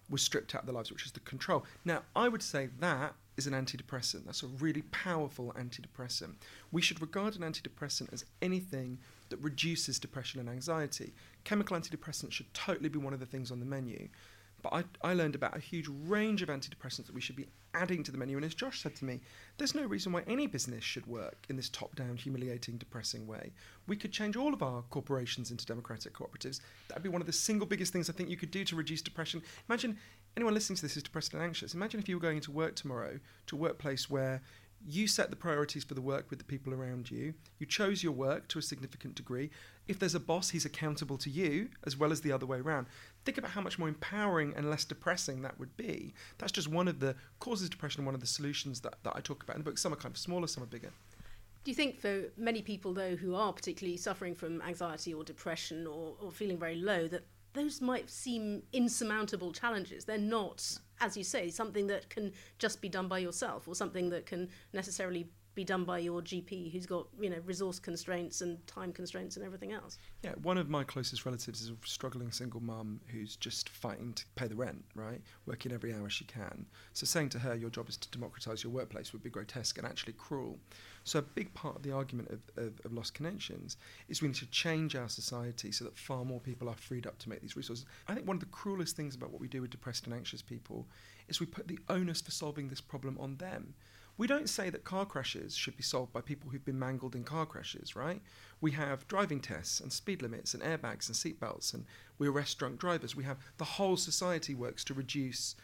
was 0.09 0.21
stripped 0.21 0.53
out 0.55 0.61
of 0.61 0.65
their 0.67 0.75
lives, 0.75 0.91
which 0.91 1.05
is 1.05 1.11
the 1.11 1.21
control. 1.21 1.65
Now, 1.85 2.01
I 2.15 2.27
would 2.27 2.43
say 2.43 2.69
that 2.79 3.15
is 3.37 3.47
an 3.47 3.53
antidepressant. 3.53 4.25
That's 4.25 4.43
a 4.43 4.47
really 4.47 4.81
powerful 4.91 5.55
antidepressant. 5.57 6.33
We 6.71 6.81
should 6.81 7.01
regard 7.01 7.35
an 7.35 7.43
antidepressant 7.43 8.11
as 8.11 8.25
anything 8.41 8.99
that 9.31 9.41
reduces 9.41 9.99
depression 9.99 10.39
and 10.39 10.49
anxiety. 10.49 11.13
Chemical 11.43 11.75
antidepressants 11.75 12.31
should 12.33 12.53
totally 12.53 12.89
be 12.89 12.99
one 12.99 13.13
of 13.13 13.19
the 13.19 13.25
things 13.25 13.51
on 13.51 13.59
the 13.59 13.65
menu. 13.65 14.07
But 14.61 14.73
I, 14.73 15.09
I 15.09 15.13
learned 15.13 15.35
about 15.35 15.57
a 15.57 15.59
huge 15.59 15.87
range 15.87 16.41
of 16.41 16.49
antidepressants 16.49 17.07
that 17.07 17.15
we 17.15 17.21
should 17.21 17.35
be 17.35 17.47
adding 17.73 18.03
to 18.03 18.11
the 18.11 18.17
menu. 18.17 18.35
And 18.35 18.45
as 18.45 18.53
Josh 18.53 18.81
said 18.81 18.95
to 18.97 19.05
me, 19.05 19.21
there's 19.57 19.75
no 19.75 19.85
reason 19.85 20.11
why 20.11 20.23
any 20.27 20.45
business 20.45 20.83
should 20.83 21.07
work 21.07 21.45
in 21.49 21.55
this 21.55 21.69
top 21.69 21.95
down, 21.95 22.15
humiliating, 22.15 22.77
depressing 22.77 23.25
way. 23.25 23.53
We 23.87 23.95
could 23.95 24.11
change 24.11 24.35
all 24.35 24.53
of 24.53 24.61
our 24.61 24.83
corporations 24.83 25.51
into 25.51 25.65
democratic 25.65 26.13
cooperatives. 26.13 26.59
That'd 26.87 27.03
be 27.03 27.09
one 27.09 27.21
of 27.21 27.27
the 27.27 27.33
single 27.33 27.67
biggest 27.67 27.93
things 27.93 28.09
I 28.09 28.13
think 28.13 28.29
you 28.29 28.37
could 28.37 28.51
do 28.51 28.63
to 28.65 28.75
reduce 28.75 29.01
depression. 29.01 29.41
Imagine 29.67 29.97
anyone 30.37 30.53
listening 30.53 30.77
to 30.77 30.83
this 30.83 30.97
is 30.97 31.03
depressed 31.03 31.33
and 31.33 31.41
anxious. 31.41 31.73
Imagine 31.73 31.99
if 31.99 32.07
you 32.07 32.15
were 32.15 32.21
going 32.21 32.37
into 32.37 32.51
work 32.51 32.75
tomorrow 32.75 33.19
to 33.47 33.55
a 33.55 33.59
workplace 33.59 34.09
where 34.09 34.41
you 34.87 35.07
set 35.07 35.29
the 35.29 35.35
priorities 35.35 35.83
for 35.83 35.93
the 35.93 36.01
work 36.01 36.29
with 36.29 36.39
the 36.39 36.45
people 36.45 36.73
around 36.73 37.11
you. 37.11 37.33
You 37.59 37.65
chose 37.65 38.03
your 38.03 38.13
work 38.13 38.47
to 38.49 38.59
a 38.59 38.61
significant 38.61 39.15
degree. 39.15 39.49
If 39.87 39.99
there's 39.99 40.15
a 40.15 40.19
boss, 40.19 40.49
he's 40.49 40.65
accountable 40.65 41.17
to 41.19 41.29
you 41.29 41.69
as 41.85 41.97
well 41.97 42.11
as 42.11 42.21
the 42.21 42.31
other 42.31 42.45
way 42.45 42.59
around. 42.59 42.87
Think 43.25 43.37
about 43.37 43.51
how 43.51 43.61
much 43.61 43.77
more 43.77 43.87
empowering 43.87 44.53
and 44.55 44.69
less 44.69 44.83
depressing 44.83 45.41
that 45.41 45.59
would 45.59 45.75
be. 45.77 46.13
That's 46.37 46.51
just 46.51 46.67
one 46.67 46.87
of 46.87 46.99
the 46.99 47.15
causes 47.39 47.65
of 47.65 47.71
depression 47.71 48.05
one 48.05 48.15
of 48.15 48.21
the 48.21 48.27
solutions 48.27 48.81
that, 48.81 48.95
that 49.03 49.13
I 49.15 49.21
talk 49.21 49.43
about 49.43 49.55
in 49.55 49.63
the 49.63 49.69
book. 49.69 49.77
Some 49.77 49.93
are 49.93 49.97
kind 49.97 50.13
of 50.13 50.17
smaller, 50.17 50.47
some 50.47 50.63
are 50.63 50.67
bigger. 50.67 50.91
Do 51.63 51.69
you 51.69 51.75
think 51.75 51.99
for 51.99 52.23
many 52.37 52.63
people, 52.63 52.93
though, 52.93 53.15
who 53.15 53.35
are 53.35 53.53
particularly 53.53 53.97
suffering 53.97 54.33
from 54.33 54.61
anxiety 54.63 55.13
or 55.13 55.23
depression 55.23 55.85
or, 55.85 56.15
or 56.19 56.31
feeling 56.31 56.57
very 56.57 56.75
low, 56.75 57.07
that 57.07 57.23
those 57.53 57.81
might 57.81 58.09
seem 58.09 58.63
insurmountable 58.73 59.51
challenges? 59.51 60.05
They're 60.05 60.17
not 60.17 60.79
as 61.01 61.17
you 61.17 61.23
say, 61.23 61.49
something 61.49 61.87
that 61.87 62.09
can 62.09 62.31
just 62.59 62.79
be 62.81 62.87
done 62.87 63.07
by 63.07 63.19
yourself 63.19 63.67
or 63.67 63.75
something 63.75 64.09
that 64.11 64.25
can 64.25 64.47
necessarily 64.71 65.27
be 65.53 65.63
done 65.63 65.83
by 65.83 65.99
your 65.99 66.21
GP 66.21 66.71
who's 66.71 66.85
got, 66.85 67.07
you 67.19 67.29
know, 67.29 67.39
resource 67.45 67.79
constraints 67.79 68.41
and 68.41 68.65
time 68.67 68.93
constraints 68.93 69.35
and 69.35 69.45
everything 69.45 69.73
else. 69.73 69.97
Yeah, 70.23 70.31
one 70.43 70.57
of 70.57 70.69
my 70.69 70.83
closest 70.83 71.25
relatives 71.25 71.61
is 71.61 71.69
a 71.69 71.75
struggling 71.85 72.31
single 72.31 72.61
mum 72.61 73.01
who's 73.07 73.35
just 73.35 73.69
fighting 73.69 74.13
to 74.13 74.25
pay 74.35 74.47
the 74.47 74.55
rent, 74.55 74.83
right? 74.95 75.21
Working 75.45 75.73
every 75.73 75.93
hour 75.93 76.09
she 76.09 76.23
can. 76.25 76.65
So 76.93 77.05
saying 77.05 77.29
to 77.29 77.39
her 77.39 77.55
your 77.55 77.69
job 77.69 77.89
is 77.89 77.97
to 77.97 78.09
democratise 78.11 78.63
your 78.63 78.71
workplace 78.71 79.11
would 79.11 79.23
be 79.23 79.29
grotesque 79.29 79.77
and 79.77 79.85
actually 79.85 80.13
cruel. 80.13 80.57
So 81.03 81.19
a 81.19 81.23
big 81.23 81.53
part 81.53 81.75
of 81.75 81.83
the 81.83 81.91
argument 81.91 82.29
of, 82.29 82.63
of, 82.63 82.73
of, 82.85 82.93
lost 82.93 83.13
connections 83.13 83.77
is 84.07 84.21
we 84.21 84.27
need 84.27 84.35
to 84.35 84.45
change 84.47 84.95
our 84.95 85.09
society 85.09 85.71
so 85.71 85.83
that 85.83 85.97
far 85.97 86.23
more 86.23 86.39
people 86.39 86.69
are 86.69 86.75
freed 86.75 87.07
up 87.07 87.17
to 87.19 87.29
make 87.29 87.41
these 87.41 87.57
resources. 87.57 87.85
I 88.07 88.13
think 88.13 88.27
one 88.27 88.35
of 88.35 88.41
the 88.41 88.45
cruelest 88.47 88.95
things 88.95 89.15
about 89.15 89.31
what 89.31 89.41
we 89.41 89.47
do 89.47 89.61
with 89.61 89.71
depressed 89.71 90.05
and 90.05 90.13
anxious 90.13 90.41
people 90.41 90.87
is 91.27 91.39
we 91.39 91.47
put 91.47 91.67
the 91.67 91.79
onus 91.89 92.21
for 92.21 92.31
solving 92.31 92.69
this 92.69 92.81
problem 92.81 93.17
on 93.19 93.37
them. 93.37 93.73
We 94.21 94.27
don't 94.27 94.49
say 94.49 94.69
that 94.69 94.83
car 94.83 95.07
crashes 95.07 95.55
should 95.55 95.75
be 95.75 95.81
solved 95.81 96.13
by 96.13 96.21
people 96.21 96.51
who've 96.51 96.63
been 96.63 96.77
mangled 96.77 97.15
in 97.15 97.23
car 97.23 97.47
crashes, 97.47 97.95
right? 97.95 98.21
We 98.61 98.69
have 98.73 99.07
driving 99.07 99.39
tests 99.39 99.79
and 99.79 99.91
speed 99.91 100.21
limits 100.21 100.53
and 100.53 100.61
airbags 100.61 101.07
and 101.07 101.15
seatbelts 101.15 101.73
and 101.73 101.85
we 102.19 102.27
arrest 102.27 102.59
drunk 102.59 102.77
drivers. 102.77 103.15
We 103.15 103.23
have 103.23 103.39
the 103.57 103.65
whole 103.65 103.97
society 103.97 104.53
works 104.53 104.83
to 104.83 104.93
reduce 104.93 105.55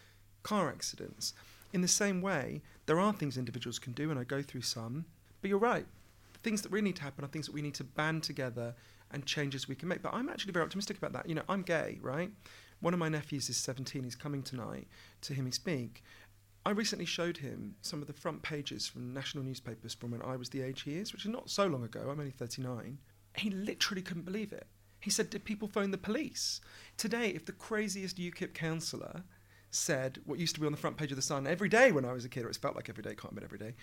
car 0.41 0.69
accidents. 0.69 1.35
In 1.71 1.81
the 1.81 1.87
same 1.87 2.19
way, 2.19 2.63
there 2.87 2.99
are 2.99 3.13
things 3.13 3.37
individuals 3.37 3.77
can 3.77 3.93
do, 3.93 4.09
and 4.09 4.19
I 4.19 4.23
go 4.23 4.41
through 4.41 4.63
some, 4.63 5.05
but 5.39 5.49
you're 5.49 5.59
right. 5.59 5.85
The 6.33 6.39
things 6.39 6.63
that 6.63 6.71
really 6.71 6.85
need 6.85 6.95
to 6.95 7.03
happen 7.03 7.23
are 7.23 7.27
things 7.27 7.45
that 7.45 7.53
we 7.53 7.61
need 7.61 7.75
to 7.75 7.83
band 7.83 8.23
together 8.23 8.73
and 9.11 9.23
changes 9.23 9.67
we 9.67 9.75
can 9.75 9.87
make. 9.87 10.01
But 10.01 10.15
I'm 10.15 10.29
actually 10.29 10.53
very 10.53 10.65
optimistic 10.65 10.97
about 10.97 11.13
that. 11.13 11.29
You 11.29 11.35
know, 11.35 11.43
I'm 11.47 11.61
gay, 11.61 11.99
right? 12.01 12.31
One 12.79 12.93
of 12.93 12.99
my 12.99 13.09
nephews 13.09 13.49
is 13.49 13.57
17. 13.57 14.03
He's 14.03 14.15
coming 14.15 14.43
tonight 14.43 14.87
to 15.21 15.33
hear 15.33 15.43
me 15.43 15.51
speak. 15.51 16.03
I 16.67 16.71
recently 16.71 17.05
showed 17.05 17.37
him 17.37 17.75
some 17.81 18.01
of 18.01 18.07
the 18.07 18.13
front 18.13 18.41
pages 18.41 18.89
from 18.89 19.13
national 19.13 19.45
newspapers 19.45 19.93
from 19.93 20.11
when 20.11 20.21
I 20.21 20.35
was 20.35 20.49
the 20.49 20.61
age 20.61 20.81
he 20.81 20.97
is, 20.97 21.13
which 21.13 21.23
is 21.23 21.31
not 21.31 21.49
so 21.49 21.65
long 21.65 21.85
ago. 21.85 22.09
I'm 22.11 22.19
only 22.19 22.29
39. 22.31 22.97
He 23.37 23.49
literally 23.51 24.01
couldn't 24.01 24.25
believe 24.25 24.51
it. 24.51 24.67
He 24.99 25.09
said, 25.09 25.29
Did 25.29 25.45
people 25.45 25.69
phone 25.69 25.91
the 25.91 25.97
police? 25.97 26.59
Today, 26.97 27.29
if 27.29 27.45
the 27.45 27.53
craziest 27.53 28.17
UKIP 28.17 28.53
councillor 28.53 29.23
said 29.69 30.19
what 30.25 30.39
used 30.39 30.55
to 30.55 30.59
be 30.59 30.65
on 30.65 30.73
the 30.73 30.77
front 30.77 30.97
page 30.97 31.09
of 31.09 31.15
The 31.15 31.21
Sun 31.21 31.47
every 31.47 31.69
day 31.69 31.93
when 31.93 32.03
I 32.03 32.11
was 32.11 32.25
a 32.25 32.29
kid, 32.29 32.43
or 32.43 32.49
it 32.49 32.57
felt 32.57 32.75
like 32.75 32.89
every 32.89 33.01
day, 33.01 33.15
can't 33.15 33.31
admit 33.31 33.45
every 33.45 33.59
day, 33.59 33.73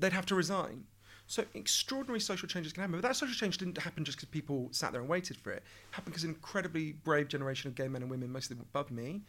they'd 0.00 0.12
have 0.12 0.26
to 0.26 0.34
resign. 0.34 0.86
So 1.26 1.44
extraordinary 1.54 2.20
social 2.20 2.48
changes 2.48 2.72
can 2.72 2.82
happen. 2.82 3.00
But 3.00 3.06
that 3.08 3.16
social 3.16 3.34
change 3.34 3.58
didn't 3.58 3.78
happen 3.78 4.04
just 4.04 4.18
because 4.18 4.28
people 4.28 4.68
sat 4.72 4.92
there 4.92 5.00
and 5.00 5.08
waited 5.08 5.36
for 5.36 5.52
it. 5.52 5.58
It 5.58 5.94
happened 5.94 6.14
because 6.14 6.24
an 6.24 6.30
incredibly 6.30 6.92
brave 6.92 7.28
generation 7.28 7.68
of 7.68 7.76
gay 7.76 7.88
men 7.88 8.02
and 8.02 8.10
women, 8.10 8.30
mostly 8.30 8.56
above 8.60 8.90
me, 8.90 9.22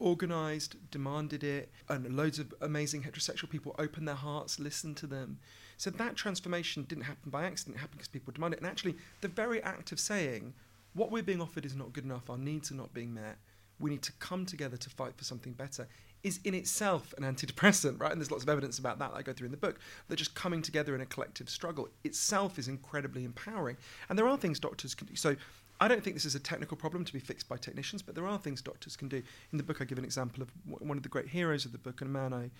organised, 0.00 0.76
demanded 0.90 1.44
it, 1.44 1.70
and 1.88 2.16
loads 2.16 2.38
of 2.38 2.52
amazing 2.60 3.02
heterosexual 3.02 3.48
people 3.48 3.74
opened 3.78 4.08
their 4.08 4.14
hearts, 4.14 4.58
listened 4.58 4.96
to 4.98 5.06
them. 5.06 5.38
So 5.76 5.90
that 5.90 6.16
transformation 6.16 6.84
didn't 6.84 7.04
happen 7.04 7.30
by 7.30 7.44
accident, 7.44 7.76
it 7.76 7.80
happened 7.80 7.98
because 7.98 8.08
people 8.08 8.32
demanded 8.32 8.58
it. 8.58 8.62
And 8.62 8.70
actually, 8.70 8.96
the 9.20 9.28
very 9.28 9.62
act 9.62 9.92
of 9.92 10.00
saying, 10.00 10.54
what 10.94 11.10
we're 11.10 11.22
being 11.22 11.40
offered 11.40 11.64
is 11.64 11.74
not 11.74 11.92
good 11.92 12.04
enough, 12.04 12.28
our 12.28 12.38
needs 12.38 12.70
are 12.70 12.76
not 12.76 12.92
being 12.92 13.14
met, 13.14 13.38
we 13.78 13.90
need 13.90 14.02
to 14.02 14.12
come 14.12 14.46
together 14.46 14.76
to 14.76 14.90
fight 14.90 15.16
for 15.16 15.24
something 15.24 15.52
better, 15.52 15.88
is 16.22 16.38
in 16.44 16.54
itself 16.54 17.12
an 17.18 17.24
antidepressant, 17.24 18.00
right? 18.00 18.12
And 18.12 18.20
there's 18.20 18.30
lots 18.30 18.44
of 18.44 18.48
evidence 18.48 18.78
about 18.78 18.98
that, 19.00 19.12
that 19.12 19.18
I 19.18 19.22
go 19.22 19.32
through 19.32 19.46
in 19.46 19.50
the 19.50 19.56
book, 19.56 19.80
that 20.08 20.16
just 20.16 20.34
coming 20.34 20.62
together 20.62 20.94
in 20.94 21.00
a 21.00 21.06
collective 21.06 21.50
struggle 21.50 21.88
itself 22.04 22.58
is 22.58 22.68
incredibly 22.68 23.24
empowering. 23.24 23.76
And 24.08 24.18
there 24.18 24.28
are 24.28 24.36
things 24.36 24.60
doctors 24.60 24.94
can 24.94 25.08
do. 25.08 25.16
So 25.16 25.34
I 25.82 25.88
don't 25.88 26.00
think 26.00 26.14
this 26.14 26.24
is 26.24 26.36
a 26.36 26.40
technical 26.40 26.76
problem 26.76 27.04
to 27.04 27.12
be 27.12 27.18
fixed 27.18 27.48
by 27.48 27.56
technicians, 27.56 28.02
but 28.02 28.14
there 28.14 28.24
are 28.24 28.38
things 28.38 28.62
doctors 28.62 28.94
can 28.94 29.08
do. 29.08 29.20
In 29.50 29.58
the 29.58 29.64
book, 29.64 29.82
I 29.82 29.84
give 29.84 29.98
an 29.98 30.04
example 30.04 30.40
of 30.40 30.52
one 30.64 30.96
of 30.96 31.02
the 31.02 31.08
great 31.08 31.26
heroes 31.26 31.64
of 31.64 31.72
the 31.72 31.78
book, 31.78 32.00
and 32.00 32.08
a 32.08 32.12
man 32.12 32.32
I 32.32 32.50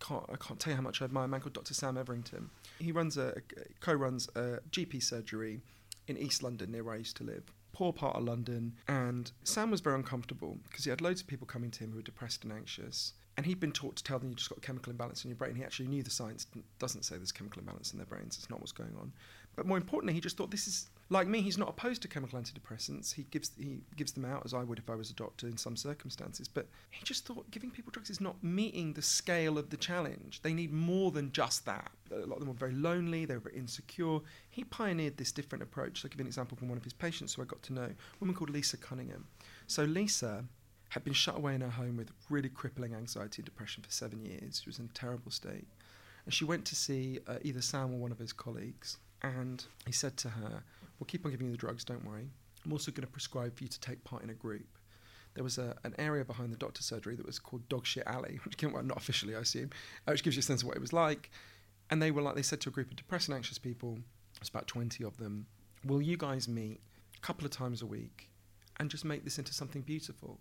can't, 0.00 0.24
I 0.28 0.34
can't 0.34 0.58
tell 0.58 0.72
you 0.72 0.76
how 0.76 0.82
much 0.82 1.00
I 1.00 1.04
admire, 1.04 1.26
a 1.26 1.28
man 1.28 1.38
called 1.38 1.52
Dr. 1.52 1.72
Sam 1.72 1.96
Everington. 1.96 2.50
He 2.80 2.90
runs 2.90 3.16
a, 3.16 3.34
co-runs 3.78 4.28
a 4.34 4.58
GP 4.72 5.04
surgery 5.04 5.60
in 6.08 6.18
East 6.18 6.42
London, 6.42 6.72
near 6.72 6.82
where 6.82 6.94
I 6.94 6.98
used 6.98 7.16
to 7.18 7.24
live 7.24 7.44
poor 7.72 7.92
part 7.92 8.16
of 8.16 8.24
London. 8.24 8.74
And 8.88 9.30
Sam 9.44 9.70
was 9.70 9.80
very 9.80 9.94
uncomfortable 9.94 10.58
because 10.68 10.82
he 10.82 10.90
had 10.90 11.00
loads 11.00 11.20
of 11.20 11.28
people 11.28 11.46
coming 11.46 11.70
to 11.70 11.84
him 11.84 11.90
who 11.90 11.96
were 11.98 12.02
depressed 12.02 12.42
and 12.42 12.52
anxious. 12.52 13.12
And 13.36 13.46
he'd 13.46 13.60
been 13.60 13.70
taught 13.70 13.94
to 13.96 14.02
tell 14.02 14.18
them 14.18 14.30
you 14.30 14.34
just 14.34 14.48
got 14.48 14.58
a 14.58 14.62
chemical 14.62 14.90
imbalance 14.90 15.22
in 15.22 15.30
your 15.30 15.36
brain. 15.36 15.54
He 15.54 15.62
actually 15.62 15.86
knew 15.86 16.02
the 16.02 16.10
science 16.10 16.48
doesn't 16.80 17.04
say 17.04 17.16
there's 17.18 17.30
chemical 17.30 17.60
imbalance 17.60 17.92
in 17.92 17.98
their 17.98 18.06
brains. 18.06 18.36
It's 18.36 18.50
not 18.50 18.58
what's 18.58 18.72
going 18.72 18.96
on. 19.00 19.12
But 19.54 19.66
more 19.66 19.76
importantly, 19.76 20.14
he 20.14 20.20
just 20.20 20.36
thought 20.36 20.50
this 20.50 20.66
is 20.66 20.88
like 21.10 21.26
me. 21.26 21.40
He's 21.40 21.56
not 21.56 21.70
opposed 21.70 22.02
to 22.02 22.08
chemical 22.08 22.38
antidepressants. 22.38 23.14
He 23.14 23.24
gives 23.30 23.50
he 23.58 23.80
gives 23.96 24.12
them 24.12 24.24
out 24.24 24.42
as 24.44 24.52
I 24.52 24.62
would 24.62 24.78
if 24.78 24.90
I 24.90 24.94
was 24.94 25.10
a 25.10 25.14
doctor 25.14 25.46
in 25.46 25.56
some 25.56 25.76
circumstances. 25.76 26.48
But 26.48 26.68
he 26.90 27.02
just 27.04 27.26
thought 27.26 27.50
giving 27.50 27.70
people 27.70 27.90
drugs 27.92 28.10
is 28.10 28.20
not 28.20 28.42
meeting 28.42 28.92
the 28.92 29.02
scale 29.02 29.56
of 29.56 29.70
the 29.70 29.76
challenge. 29.76 30.40
They 30.42 30.52
need 30.52 30.72
more 30.72 31.10
than 31.10 31.32
just 31.32 31.64
that. 31.66 31.90
A 32.12 32.26
lot 32.26 32.34
of 32.34 32.40
them 32.40 32.48
were 32.48 32.54
very 32.54 32.74
lonely. 32.74 33.24
They 33.24 33.34
were 33.34 33.40
very 33.40 33.56
insecure. 33.56 34.18
He 34.50 34.64
pioneered 34.64 35.16
this 35.16 35.32
different 35.32 35.62
approach. 35.62 36.04
I'll 36.04 36.10
give 36.10 36.18
you 36.18 36.24
an 36.24 36.28
example 36.28 36.56
from 36.56 36.68
one 36.68 36.78
of 36.78 36.84
his 36.84 36.92
patients 36.92 37.34
who 37.34 37.42
I 37.42 37.46
got 37.46 37.62
to 37.64 37.72
know, 37.72 37.82
a 37.82 38.18
woman 38.20 38.34
called 38.34 38.50
Lisa 38.50 38.76
Cunningham. 38.76 39.26
So 39.66 39.84
Lisa 39.84 40.44
had 40.90 41.04
been 41.04 41.12
shut 41.12 41.36
away 41.36 41.54
in 41.54 41.60
her 41.60 41.70
home 41.70 41.96
with 41.96 42.10
really 42.30 42.48
crippling 42.48 42.94
anxiety 42.94 43.40
and 43.40 43.44
depression 43.44 43.82
for 43.82 43.90
seven 43.90 44.24
years. 44.24 44.60
She 44.62 44.68
was 44.68 44.78
in 44.78 44.86
a 44.86 44.98
terrible 44.98 45.30
state. 45.30 45.68
And 46.24 46.34
she 46.34 46.44
went 46.44 46.64
to 46.66 46.74
see 46.74 47.20
uh, 47.26 47.36
either 47.42 47.62
Sam 47.62 47.94
or 47.94 47.98
one 47.98 48.12
of 48.12 48.18
his 48.18 48.32
colleagues 48.32 48.98
and 49.22 49.64
he 49.86 49.92
said 49.92 50.16
to 50.18 50.30
her, 50.30 50.62
We'll 50.98 51.06
keep 51.06 51.24
on 51.24 51.30
giving 51.30 51.46
you 51.46 51.52
the 51.52 51.58
drugs, 51.58 51.84
don't 51.84 52.04
worry. 52.04 52.30
I'm 52.64 52.72
also 52.72 52.90
going 52.90 53.06
to 53.06 53.12
prescribe 53.12 53.56
for 53.56 53.64
you 53.64 53.68
to 53.68 53.80
take 53.80 54.02
part 54.04 54.22
in 54.22 54.30
a 54.30 54.34
group. 54.34 54.66
There 55.34 55.44
was 55.44 55.58
a, 55.58 55.76
an 55.84 55.94
area 55.98 56.24
behind 56.24 56.52
the 56.52 56.56
doctor's 56.56 56.86
surgery 56.86 57.14
that 57.14 57.24
was 57.24 57.38
called 57.38 57.68
Dogshit 57.68 58.04
Alley, 58.06 58.40
which 58.44 58.56
well, 58.62 58.82
not 58.82 58.96
officially, 58.96 59.36
I 59.36 59.40
assume, 59.40 59.70
uh, 60.06 60.12
which 60.12 60.22
gives 60.22 60.36
you 60.36 60.40
a 60.40 60.42
sense 60.42 60.62
of 60.62 60.68
what 60.68 60.76
it 60.76 60.80
was 60.80 60.92
like. 60.92 61.30
And 61.90 62.02
they 62.02 62.10
were 62.10 62.22
like, 62.22 62.34
they 62.34 62.42
said 62.42 62.60
to 62.62 62.68
a 62.68 62.72
group 62.72 62.90
of 62.90 62.96
depressed 62.96 63.28
and 63.28 63.36
anxious 63.36 63.58
people, 63.58 63.98
it's 64.40 64.48
about 64.48 64.66
20 64.66 65.04
of 65.04 65.16
them, 65.16 65.46
will 65.84 66.02
you 66.02 66.16
guys 66.16 66.48
meet 66.48 66.80
a 67.16 67.20
couple 67.20 67.44
of 67.44 67.50
times 67.50 67.82
a 67.82 67.86
week 67.86 68.28
and 68.78 68.90
just 68.90 69.04
make 69.04 69.24
this 69.24 69.38
into 69.38 69.54
something 69.54 69.82
beautiful? 69.82 70.38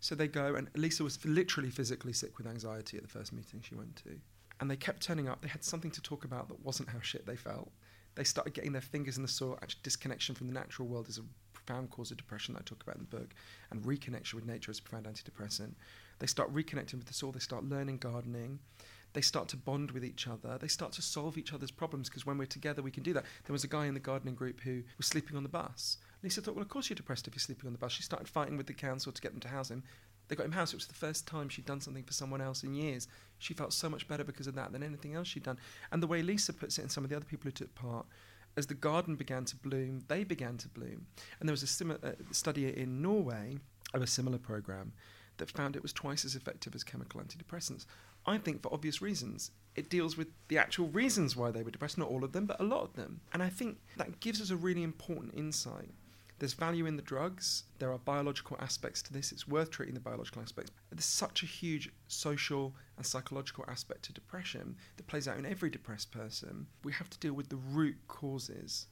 So 0.00 0.14
they 0.14 0.28
go, 0.28 0.54
and 0.54 0.68
Lisa 0.74 1.02
was 1.02 1.24
literally 1.24 1.70
physically 1.70 2.12
sick 2.12 2.36
with 2.36 2.46
anxiety 2.46 2.96
at 2.98 3.02
the 3.02 3.08
first 3.08 3.32
meeting 3.32 3.62
she 3.62 3.74
went 3.74 3.96
to. 3.96 4.18
And 4.60 4.70
they 4.70 4.76
kept 4.76 5.02
turning 5.02 5.28
up. 5.28 5.40
They 5.40 5.48
had 5.48 5.64
something 5.64 5.90
to 5.92 6.02
talk 6.02 6.24
about 6.24 6.48
that 6.48 6.64
wasn't 6.64 6.90
how 6.90 7.00
shit 7.00 7.26
they 7.26 7.36
felt 7.36 7.72
they 8.14 8.24
started 8.24 8.54
getting 8.54 8.72
their 8.72 8.80
fingers 8.80 9.16
in 9.16 9.22
the 9.22 9.28
soil. 9.28 9.58
Actually, 9.62 9.80
disconnection 9.82 10.34
from 10.34 10.46
the 10.46 10.52
natural 10.52 10.88
world 10.88 11.08
is 11.08 11.18
a 11.18 11.22
profound 11.52 11.90
cause 11.90 12.10
of 12.10 12.16
depression 12.16 12.54
that 12.54 12.60
I 12.60 12.64
talk 12.64 12.82
about 12.82 12.96
in 12.96 13.06
the 13.08 13.16
book, 13.16 13.34
and 13.70 13.82
reconnection 13.82 14.34
with 14.34 14.46
nature 14.46 14.70
is 14.70 14.78
a 14.78 14.82
profound 14.82 15.06
antidepressant. 15.06 15.74
They 16.18 16.26
start 16.26 16.54
reconnecting 16.54 16.94
with 16.94 17.06
the 17.06 17.14
soil. 17.14 17.32
They 17.32 17.40
start 17.40 17.64
learning 17.64 17.98
gardening. 17.98 18.60
They 19.14 19.20
start 19.20 19.48
to 19.48 19.56
bond 19.56 19.92
with 19.92 20.04
each 20.04 20.26
other. 20.26 20.58
They 20.58 20.68
start 20.68 20.92
to 20.92 21.02
solve 21.02 21.38
each 21.38 21.52
other's 21.52 21.70
problems 21.70 22.08
because 22.08 22.26
when 22.26 22.36
we're 22.36 22.46
together, 22.46 22.82
we 22.82 22.90
can 22.90 23.04
do 23.04 23.12
that. 23.12 23.24
There 23.44 23.52
was 23.52 23.62
a 23.62 23.68
guy 23.68 23.86
in 23.86 23.94
the 23.94 24.00
gardening 24.00 24.34
group 24.34 24.60
who 24.60 24.82
was 24.98 25.06
sleeping 25.06 25.36
on 25.36 25.44
the 25.44 25.48
bus. 25.48 25.98
Lisa 26.22 26.40
thought, 26.40 26.56
well, 26.56 26.62
of 26.62 26.68
course 26.68 26.88
you're 26.88 26.96
depressed 26.96 27.28
if 27.28 27.34
you're 27.34 27.40
sleeping 27.40 27.66
on 27.66 27.72
the 27.72 27.78
bus. 27.78 27.92
She 27.92 28.02
started 28.02 28.28
fighting 28.28 28.56
with 28.56 28.66
the 28.66 28.74
council 28.74 29.12
to 29.12 29.22
get 29.22 29.30
them 29.30 29.40
to 29.40 29.48
house 29.48 29.70
him. 29.70 29.84
They 30.28 30.36
got 30.36 30.46
him 30.46 30.52
house. 30.52 30.72
It 30.72 30.76
was 30.76 30.86
the 30.86 30.94
first 30.94 31.26
time 31.26 31.48
she'd 31.48 31.66
done 31.66 31.80
something 31.80 32.04
for 32.04 32.12
someone 32.12 32.40
else 32.40 32.62
in 32.62 32.74
years. 32.74 33.08
She 33.38 33.54
felt 33.54 33.72
so 33.72 33.88
much 33.88 34.08
better 34.08 34.24
because 34.24 34.46
of 34.46 34.54
that 34.54 34.72
than 34.72 34.82
anything 34.82 35.14
else 35.14 35.28
she'd 35.28 35.42
done. 35.42 35.58
And 35.92 36.02
the 36.02 36.06
way 36.06 36.22
Lisa 36.22 36.52
puts 36.52 36.78
it, 36.78 36.82
and 36.82 36.90
some 36.90 37.04
of 37.04 37.10
the 37.10 37.16
other 37.16 37.24
people 37.24 37.44
who 37.44 37.52
took 37.52 37.74
part, 37.74 38.06
as 38.56 38.66
the 38.66 38.74
garden 38.74 39.16
began 39.16 39.44
to 39.46 39.56
bloom, 39.56 40.04
they 40.08 40.24
began 40.24 40.56
to 40.58 40.68
bloom. 40.68 41.06
And 41.40 41.48
there 41.48 41.52
was 41.52 41.62
a 41.62 41.66
similar 41.66 41.98
uh, 42.02 42.12
study 42.30 42.66
in 42.76 43.02
Norway 43.02 43.58
of 43.92 44.02
a 44.02 44.06
similar 44.06 44.38
program 44.38 44.92
that 45.36 45.50
found 45.50 45.76
it 45.76 45.82
was 45.82 45.92
twice 45.92 46.24
as 46.24 46.36
effective 46.36 46.74
as 46.74 46.84
chemical 46.84 47.20
antidepressants. 47.20 47.86
I 48.26 48.38
think 48.38 48.62
for 48.62 48.72
obvious 48.72 49.02
reasons. 49.02 49.50
It 49.74 49.90
deals 49.90 50.16
with 50.16 50.28
the 50.48 50.56
actual 50.56 50.88
reasons 50.88 51.36
why 51.36 51.50
they 51.50 51.62
were 51.62 51.70
depressed, 51.72 51.98
not 51.98 52.08
all 52.08 52.22
of 52.22 52.32
them, 52.32 52.46
but 52.46 52.60
a 52.60 52.64
lot 52.64 52.82
of 52.82 52.94
them. 52.94 53.20
And 53.32 53.42
I 53.42 53.48
think 53.48 53.78
that 53.96 54.20
gives 54.20 54.40
us 54.40 54.50
a 54.50 54.56
really 54.56 54.84
important 54.84 55.34
insight 55.34 55.90
there's 56.44 56.52
value 56.52 56.84
in 56.84 56.96
the 56.96 57.02
drugs. 57.02 57.64
There 57.78 57.90
are 57.90 57.96
biological 57.96 58.58
aspects 58.60 59.00
to 59.04 59.14
this. 59.14 59.32
It's 59.32 59.48
worth 59.48 59.70
treating 59.70 59.94
the 59.94 60.00
biological 60.00 60.42
aspects. 60.42 60.70
There's 60.90 61.02
such 61.06 61.42
a 61.42 61.46
huge 61.46 61.90
social 62.06 62.74
and 62.98 63.06
psychological 63.06 63.64
aspect 63.66 64.02
to 64.02 64.12
depression 64.12 64.76
that 64.98 65.06
plays 65.06 65.26
out 65.26 65.38
in 65.38 65.46
every 65.46 65.70
depressed 65.70 66.12
person. 66.12 66.66
We 66.84 66.92
have 66.92 67.08
to 67.08 67.18
deal 67.18 67.32
with 67.32 67.48
the 67.48 67.56
root 67.56 67.96
causes. 68.08 68.88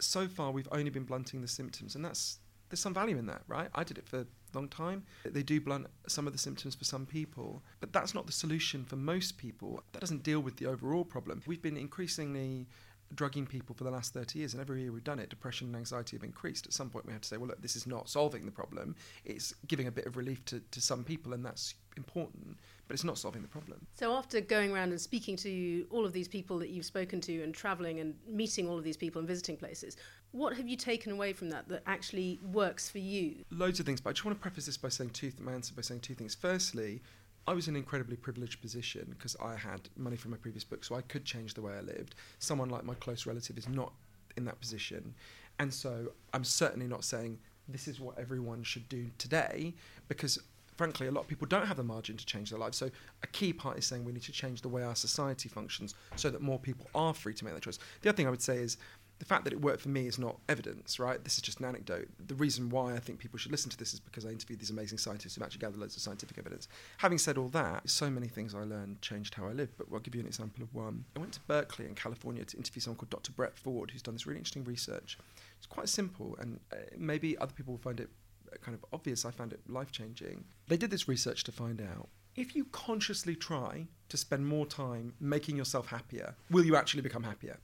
So 0.00 0.26
far, 0.26 0.50
we've 0.50 0.66
only 0.72 0.90
been 0.90 1.04
blunting 1.04 1.40
the 1.40 1.46
symptoms, 1.46 1.94
and 1.94 2.04
that's 2.04 2.40
there's 2.68 2.80
some 2.80 2.94
value 2.94 3.16
in 3.16 3.26
that, 3.26 3.42
right? 3.46 3.68
I 3.76 3.84
did 3.84 3.98
it 3.98 4.08
for 4.08 4.22
a 4.22 4.26
long 4.52 4.68
time. 4.68 5.04
They 5.24 5.44
do 5.44 5.60
blunt 5.60 5.86
some 6.08 6.26
of 6.26 6.32
the 6.32 6.38
symptoms 6.38 6.74
for 6.74 6.84
some 6.84 7.06
people, 7.06 7.62
but 7.78 7.92
that's 7.92 8.12
not 8.12 8.26
the 8.26 8.32
solution 8.32 8.84
for 8.84 8.96
most 8.96 9.38
people. 9.38 9.84
That 9.92 10.00
doesn't 10.00 10.24
deal 10.24 10.40
with 10.40 10.56
the 10.56 10.66
overall 10.66 11.04
problem. 11.04 11.42
We've 11.46 11.62
been 11.62 11.76
increasingly 11.76 12.66
drugging 13.14 13.46
people 13.46 13.74
for 13.74 13.84
the 13.84 13.90
last 13.90 14.12
30 14.12 14.38
years, 14.38 14.54
and 14.54 14.60
every 14.60 14.82
year 14.82 14.92
we've 14.92 15.04
done 15.04 15.18
it, 15.18 15.28
depression 15.30 15.68
and 15.68 15.76
anxiety 15.76 16.16
have 16.16 16.24
increased. 16.24 16.66
At 16.66 16.72
some 16.72 16.90
point, 16.90 17.06
we 17.06 17.12
had 17.12 17.22
to 17.22 17.28
say, 17.28 17.36
well, 17.36 17.48
look, 17.48 17.62
this 17.62 17.76
is 17.76 17.86
not 17.86 18.08
solving 18.08 18.44
the 18.44 18.50
problem. 18.50 18.94
It's 19.24 19.54
giving 19.66 19.86
a 19.86 19.90
bit 19.90 20.06
of 20.06 20.16
relief 20.16 20.44
to, 20.46 20.60
to 20.60 20.80
some 20.80 21.04
people, 21.04 21.32
and 21.32 21.44
that's 21.44 21.74
important, 21.96 22.56
but 22.86 22.94
it's 22.94 23.04
not 23.04 23.18
solving 23.18 23.42
the 23.42 23.48
problem. 23.48 23.86
So, 23.94 24.12
after 24.14 24.40
going 24.40 24.72
around 24.72 24.90
and 24.90 25.00
speaking 25.00 25.36
to 25.38 25.86
all 25.90 26.04
of 26.04 26.12
these 26.12 26.28
people 26.28 26.58
that 26.58 26.70
you've 26.70 26.86
spoken 26.86 27.20
to, 27.22 27.42
and 27.42 27.54
traveling 27.54 28.00
and 28.00 28.14
meeting 28.26 28.68
all 28.68 28.78
of 28.78 28.84
these 28.84 28.96
people 28.96 29.18
and 29.18 29.28
visiting 29.28 29.56
places, 29.56 29.96
what 30.32 30.56
have 30.56 30.68
you 30.68 30.76
taken 30.76 31.12
away 31.12 31.32
from 31.32 31.50
that 31.50 31.68
that 31.68 31.82
actually 31.86 32.38
works 32.52 32.88
for 32.90 32.98
you? 32.98 33.44
Loads 33.50 33.80
of 33.80 33.86
things, 33.86 34.00
but 34.00 34.10
I 34.10 34.12
just 34.12 34.24
want 34.24 34.36
to 34.36 34.42
preface 34.42 34.66
this 34.66 34.76
by 34.76 34.88
saying 34.88 35.10
two, 35.10 35.32
my 35.40 35.52
answer 35.52 35.74
by 35.74 35.82
saying 35.82 36.00
two 36.00 36.14
things. 36.14 36.34
Firstly, 36.34 37.02
I 37.48 37.54
was 37.54 37.66
in 37.66 37.74
an 37.74 37.78
incredibly 37.78 38.16
privileged 38.16 38.60
position 38.60 39.06
because 39.08 39.34
I 39.42 39.56
had 39.56 39.88
money 39.96 40.16
from 40.16 40.32
my 40.32 40.36
previous 40.36 40.64
book, 40.64 40.84
so 40.84 40.94
I 40.96 41.00
could 41.00 41.24
change 41.24 41.54
the 41.54 41.62
way 41.62 41.72
I 41.72 41.80
lived. 41.80 42.14
Someone 42.38 42.68
like 42.68 42.84
my 42.84 42.92
close 42.94 43.24
relative 43.24 43.56
is 43.56 43.66
not 43.66 43.92
in 44.36 44.44
that 44.44 44.60
position. 44.60 45.14
And 45.58 45.72
so 45.72 46.12
I'm 46.34 46.44
certainly 46.44 46.86
not 46.86 47.04
saying 47.04 47.38
this 47.66 47.88
is 47.88 48.00
what 48.00 48.18
everyone 48.18 48.62
should 48.62 48.86
do 48.90 49.06
today 49.16 49.74
because 50.08 50.38
frankly 50.76 51.08
a 51.08 51.10
lot 51.10 51.22
of 51.22 51.28
people 51.28 51.46
don't 51.46 51.66
have 51.66 51.76
the 51.76 51.82
margin 51.82 52.16
to 52.16 52.24
change 52.24 52.50
their 52.50 52.58
lives 52.58 52.78
so 52.78 52.88
a 53.22 53.26
key 53.26 53.52
part 53.52 53.76
is 53.76 53.84
saying 53.84 54.04
we 54.04 54.12
need 54.12 54.22
to 54.22 54.32
change 54.32 54.62
the 54.62 54.68
way 54.68 54.82
our 54.82 54.94
society 54.94 55.48
functions 55.48 55.94
so 56.16 56.30
that 56.30 56.40
more 56.40 56.58
people 56.58 56.86
are 56.94 57.12
free 57.12 57.34
to 57.34 57.44
make 57.44 57.52
that 57.52 57.62
choice 57.62 57.78
the 58.00 58.08
other 58.08 58.16
thing 58.16 58.26
i 58.26 58.30
would 58.30 58.40
say 58.40 58.56
is 58.56 58.78
the 59.18 59.24
fact 59.24 59.44
that 59.44 59.52
it 59.52 59.60
worked 59.60 59.80
for 59.80 59.88
me 59.88 60.06
is 60.06 60.18
not 60.18 60.38
evidence, 60.48 60.98
right? 60.98 61.22
This 61.22 61.36
is 61.36 61.42
just 61.42 61.58
an 61.58 61.66
anecdote. 61.66 62.08
The 62.24 62.34
reason 62.34 62.70
why 62.70 62.94
I 62.94 62.98
think 62.98 63.18
people 63.18 63.38
should 63.38 63.50
listen 63.50 63.70
to 63.70 63.76
this 63.76 63.92
is 63.92 64.00
because 64.00 64.24
I 64.24 64.30
interviewed 64.30 64.60
these 64.60 64.70
amazing 64.70 64.98
scientists 64.98 65.34
who 65.34 65.42
actually 65.42 65.60
gathered 65.60 65.80
loads 65.80 65.96
of 65.96 66.02
scientific 66.02 66.38
evidence. 66.38 66.68
Having 66.98 67.18
said 67.18 67.38
all 67.38 67.48
that, 67.48 67.88
so 67.88 68.10
many 68.10 68.28
things 68.28 68.54
I 68.54 68.62
learned 68.62 69.02
changed 69.02 69.34
how 69.34 69.46
I 69.46 69.52
live, 69.52 69.76
but 69.76 69.88
I'll 69.92 69.98
give 69.98 70.14
you 70.14 70.20
an 70.20 70.26
example 70.26 70.62
of 70.62 70.72
one. 70.72 71.04
I 71.16 71.20
went 71.20 71.32
to 71.32 71.40
Berkeley 71.46 71.86
in 71.86 71.94
California 71.94 72.44
to 72.44 72.56
interview 72.56 72.80
someone 72.80 72.98
called 72.98 73.10
Dr. 73.10 73.32
Brett 73.32 73.56
Ford, 73.58 73.90
who's 73.90 74.02
done 74.02 74.14
this 74.14 74.26
really 74.26 74.38
interesting 74.38 74.64
research. 74.64 75.18
It's 75.56 75.66
quite 75.66 75.88
simple, 75.88 76.36
and 76.40 76.60
uh, 76.72 76.76
maybe 76.96 77.36
other 77.38 77.52
people 77.52 77.74
will 77.74 77.78
find 77.78 77.98
it 77.98 78.10
uh, 78.52 78.56
kind 78.64 78.76
of 78.76 78.84
obvious. 78.92 79.24
I 79.24 79.32
found 79.32 79.52
it 79.52 79.60
life 79.68 79.90
changing. 79.90 80.44
They 80.68 80.76
did 80.76 80.90
this 80.90 81.08
research 81.08 81.42
to 81.44 81.52
find 81.52 81.80
out 81.80 82.08
if 82.38 82.54
you 82.54 82.64
consciously 82.66 83.34
try 83.34 83.88
to 84.08 84.16
spend 84.16 84.46
more 84.46 84.64
time 84.64 85.12
making 85.18 85.56
yourself 85.56 85.88
happier, 85.88 86.36
will 86.50 86.64
you 86.64 86.76
actually 86.76 87.02
become 87.02 87.24
happier? 87.24 87.58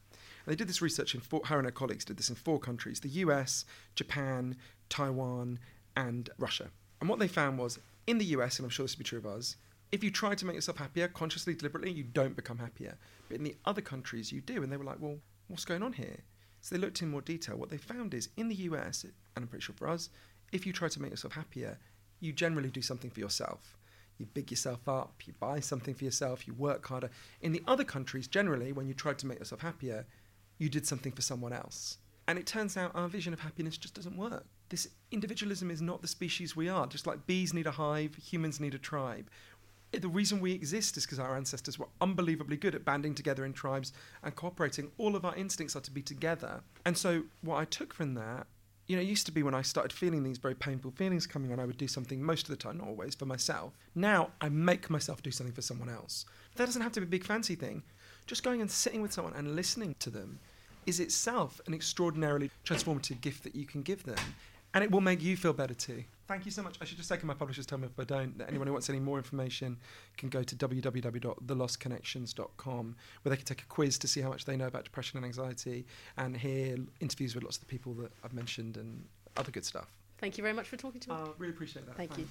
And 0.44 0.52
they 0.52 0.56
did 0.56 0.68
this 0.68 0.82
research 0.82 1.14
in 1.14 1.20
four, 1.20 1.42
her 1.46 1.58
and 1.58 1.66
her 1.66 1.72
colleagues 1.72 2.04
did 2.04 2.16
this 2.16 2.28
in 2.28 2.34
four 2.34 2.58
countries 2.58 3.00
the 3.00 3.08
US, 3.08 3.64
Japan, 3.94 4.56
Taiwan, 4.88 5.58
and 5.96 6.30
Russia. 6.38 6.70
And 7.00 7.08
what 7.08 7.18
they 7.18 7.28
found 7.28 7.58
was 7.58 7.78
in 8.06 8.18
the 8.18 8.24
US, 8.26 8.58
and 8.58 8.64
I'm 8.64 8.70
sure 8.70 8.84
this 8.84 8.94
would 8.94 9.04
be 9.04 9.08
true 9.08 9.18
of 9.18 9.26
us, 9.26 9.56
if 9.92 10.02
you 10.02 10.10
try 10.10 10.34
to 10.34 10.46
make 10.46 10.56
yourself 10.56 10.78
happier 10.78 11.08
consciously, 11.08 11.54
deliberately, 11.54 11.90
you 11.90 12.02
don't 12.02 12.34
become 12.34 12.58
happier. 12.58 12.96
But 13.28 13.38
in 13.38 13.44
the 13.44 13.56
other 13.64 13.80
countries, 13.80 14.32
you 14.32 14.40
do. 14.40 14.62
And 14.62 14.72
they 14.72 14.76
were 14.76 14.84
like, 14.84 15.00
well, 15.00 15.18
what's 15.48 15.64
going 15.64 15.82
on 15.82 15.92
here? 15.92 16.16
So 16.60 16.74
they 16.74 16.80
looked 16.80 17.02
in 17.02 17.10
more 17.10 17.20
detail. 17.20 17.56
What 17.56 17.70
they 17.70 17.76
found 17.76 18.14
is 18.14 18.28
in 18.36 18.48
the 18.48 18.54
US, 18.56 19.04
and 19.04 19.12
I'm 19.36 19.46
pretty 19.46 19.62
sure 19.62 19.74
for 19.76 19.88
us, 19.88 20.10
if 20.52 20.66
you 20.66 20.72
try 20.72 20.88
to 20.88 21.00
make 21.00 21.10
yourself 21.10 21.34
happier, 21.34 21.78
you 22.20 22.32
generally 22.32 22.70
do 22.70 22.82
something 22.82 23.10
for 23.10 23.20
yourself. 23.20 23.76
You 24.18 24.26
big 24.26 24.50
yourself 24.50 24.88
up, 24.88 25.14
you 25.26 25.34
buy 25.40 25.60
something 25.60 25.94
for 25.94 26.04
yourself, 26.04 26.46
you 26.46 26.54
work 26.54 26.86
harder. 26.86 27.10
In 27.42 27.52
the 27.52 27.62
other 27.66 27.84
countries, 27.84 28.28
generally, 28.28 28.72
when 28.72 28.86
you 28.86 28.94
tried 28.94 29.18
to 29.18 29.26
make 29.26 29.38
yourself 29.38 29.60
happier, 29.60 30.06
you 30.58 30.68
did 30.68 30.86
something 30.86 31.12
for 31.12 31.22
someone 31.22 31.52
else. 31.52 31.98
And 32.26 32.38
it 32.38 32.46
turns 32.46 32.76
out 32.76 32.92
our 32.94 33.08
vision 33.08 33.32
of 33.32 33.40
happiness 33.40 33.76
just 33.76 33.94
doesn't 33.94 34.16
work. 34.16 34.46
This 34.70 34.88
individualism 35.10 35.70
is 35.70 35.82
not 35.82 36.00
the 36.00 36.08
species 36.08 36.56
we 36.56 36.68
are. 36.68 36.86
Just 36.86 37.06
like 37.06 37.26
bees 37.26 37.52
need 37.52 37.66
a 37.66 37.70
hive, 37.70 38.14
humans 38.16 38.60
need 38.60 38.74
a 38.74 38.78
tribe. 38.78 39.28
Eh, 39.92 39.98
the 39.98 40.08
reason 40.08 40.40
we 40.40 40.52
exist 40.52 40.96
is 40.96 41.04
because 41.04 41.18
our 41.18 41.36
ancestors 41.36 41.78
were 41.78 41.88
unbelievably 42.00 42.56
good 42.56 42.74
at 42.74 42.84
banding 42.84 43.14
together 43.14 43.44
in 43.44 43.52
tribes 43.52 43.92
and 44.22 44.34
cooperating. 44.34 44.90
All 44.96 45.16
of 45.16 45.24
our 45.24 45.36
instincts 45.36 45.76
are 45.76 45.80
to 45.80 45.90
be 45.90 46.02
together. 46.02 46.62
And 46.86 46.96
so, 46.96 47.24
what 47.42 47.56
I 47.56 47.66
took 47.66 47.92
from 47.92 48.14
that 48.14 48.46
you 48.86 48.96
know, 48.96 49.02
it 49.02 49.06
used 49.06 49.26
to 49.26 49.32
be 49.32 49.42
when 49.42 49.54
I 49.54 49.62
started 49.62 49.92
feeling 49.92 50.22
these 50.22 50.38
very 50.38 50.54
painful 50.54 50.90
feelings 50.90 51.26
coming 51.26 51.52
on, 51.52 51.60
I 51.60 51.64
would 51.64 51.78
do 51.78 51.88
something 51.88 52.22
most 52.22 52.42
of 52.42 52.50
the 52.50 52.56
time, 52.56 52.78
not 52.78 52.88
always, 52.88 53.14
for 53.14 53.24
myself. 53.24 53.72
Now 53.94 54.30
I 54.40 54.50
make 54.50 54.90
myself 54.90 55.22
do 55.22 55.30
something 55.30 55.54
for 55.54 55.62
someone 55.62 55.88
else. 55.88 56.26
That 56.56 56.66
doesn't 56.66 56.82
have 56.82 56.92
to 56.92 57.00
be 57.00 57.04
a 57.04 57.08
big 57.08 57.24
fancy 57.24 57.54
thing. 57.54 57.82
Just 58.26 58.42
going 58.42 58.60
and 58.60 58.70
sitting 58.70 59.02
with 59.02 59.12
someone 59.12 59.34
and 59.34 59.54
listening 59.54 59.94
to 59.98 60.10
them 60.10 60.38
is 60.86 61.00
itself 61.00 61.60
an 61.66 61.74
extraordinarily 61.74 62.50
transformative 62.64 63.20
gift 63.20 63.42
that 63.44 63.54
you 63.54 63.66
can 63.66 63.82
give 63.82 64.04
them. 64.04 64.16
And 64.72 64.82
it 64.82 64.90
will 64.90 65.00
make 65.00 65.22
you 65.22 65.36
feel 65.36 65.52
better 65.52 65.74
too. 65.74 66.04
Thank 66.26 66.46
you 66.46 66.50
so 66.50 66.62
much. 66.62 66.78
I 66.80 66.84
should 66.84 66.96
just 66.96 67.08
say, 67.08 67.16
my 67.22 67.34
publishers 67.34 67.66
tell 67.66 67.78
me 67.78 67.86
if 67.86 68.00
I 68.00 68.04
don't, 68.04 68.38
that 68.38 68.48
anyone 68.48 68.66
who 68.66 68.72
wants 68.72 68.88
any 68.88 68.98
more 68.98 69.18
information 69.18 69.76
can 70.16 70.30
go 70.30 70.42
to 70.42 70.56
www.thelostconnections.com 70.56 72.96
where 73.22 73.30
they 73.30 73.36
can 73.36 73.44
take 73.44 73.62
a 73.62 73.66
quiz 73.66 73.98
to 73.98 74.08
see 74.08 74.20
how 74.20 74.30
much 74.30 74.46
they 74.46 74.56
know 74.56 74.66
about 74.66 74.84
depression 74.84 75.18
and 75.18 75.26
anxiety 75.26 75.86
and 76.16 76.36
hear 76.36 76.76
interviews 77.00 77.34
with 77.34 77.44
lots 77.44 77.58
of 77.58 77.60
the 77.60 77.66
people 77.66 77.92
that 77.94 78.10
I've 78.24 78.32
mentioned 78.32 78.78
and 78.78 79.04
other 79.36 79.52
good 79.52 79.66
stuff. 79.66 79.88
Thank 80.18 80.38
you 80.38 80.42
very 80.42 80.54
much 80.54 80.68
for 80.68 80.76
talking 80.76 81.00
to 81.02 81.10
me. 81.10 81.16
Uh, 81.16 81.26
really 81.38 81.52
appreciate 81.52 81.86
that. 81.86 81.96
Thank 81.96 82.14
Thanks. 82.14 82.22
you. 82.22 82.28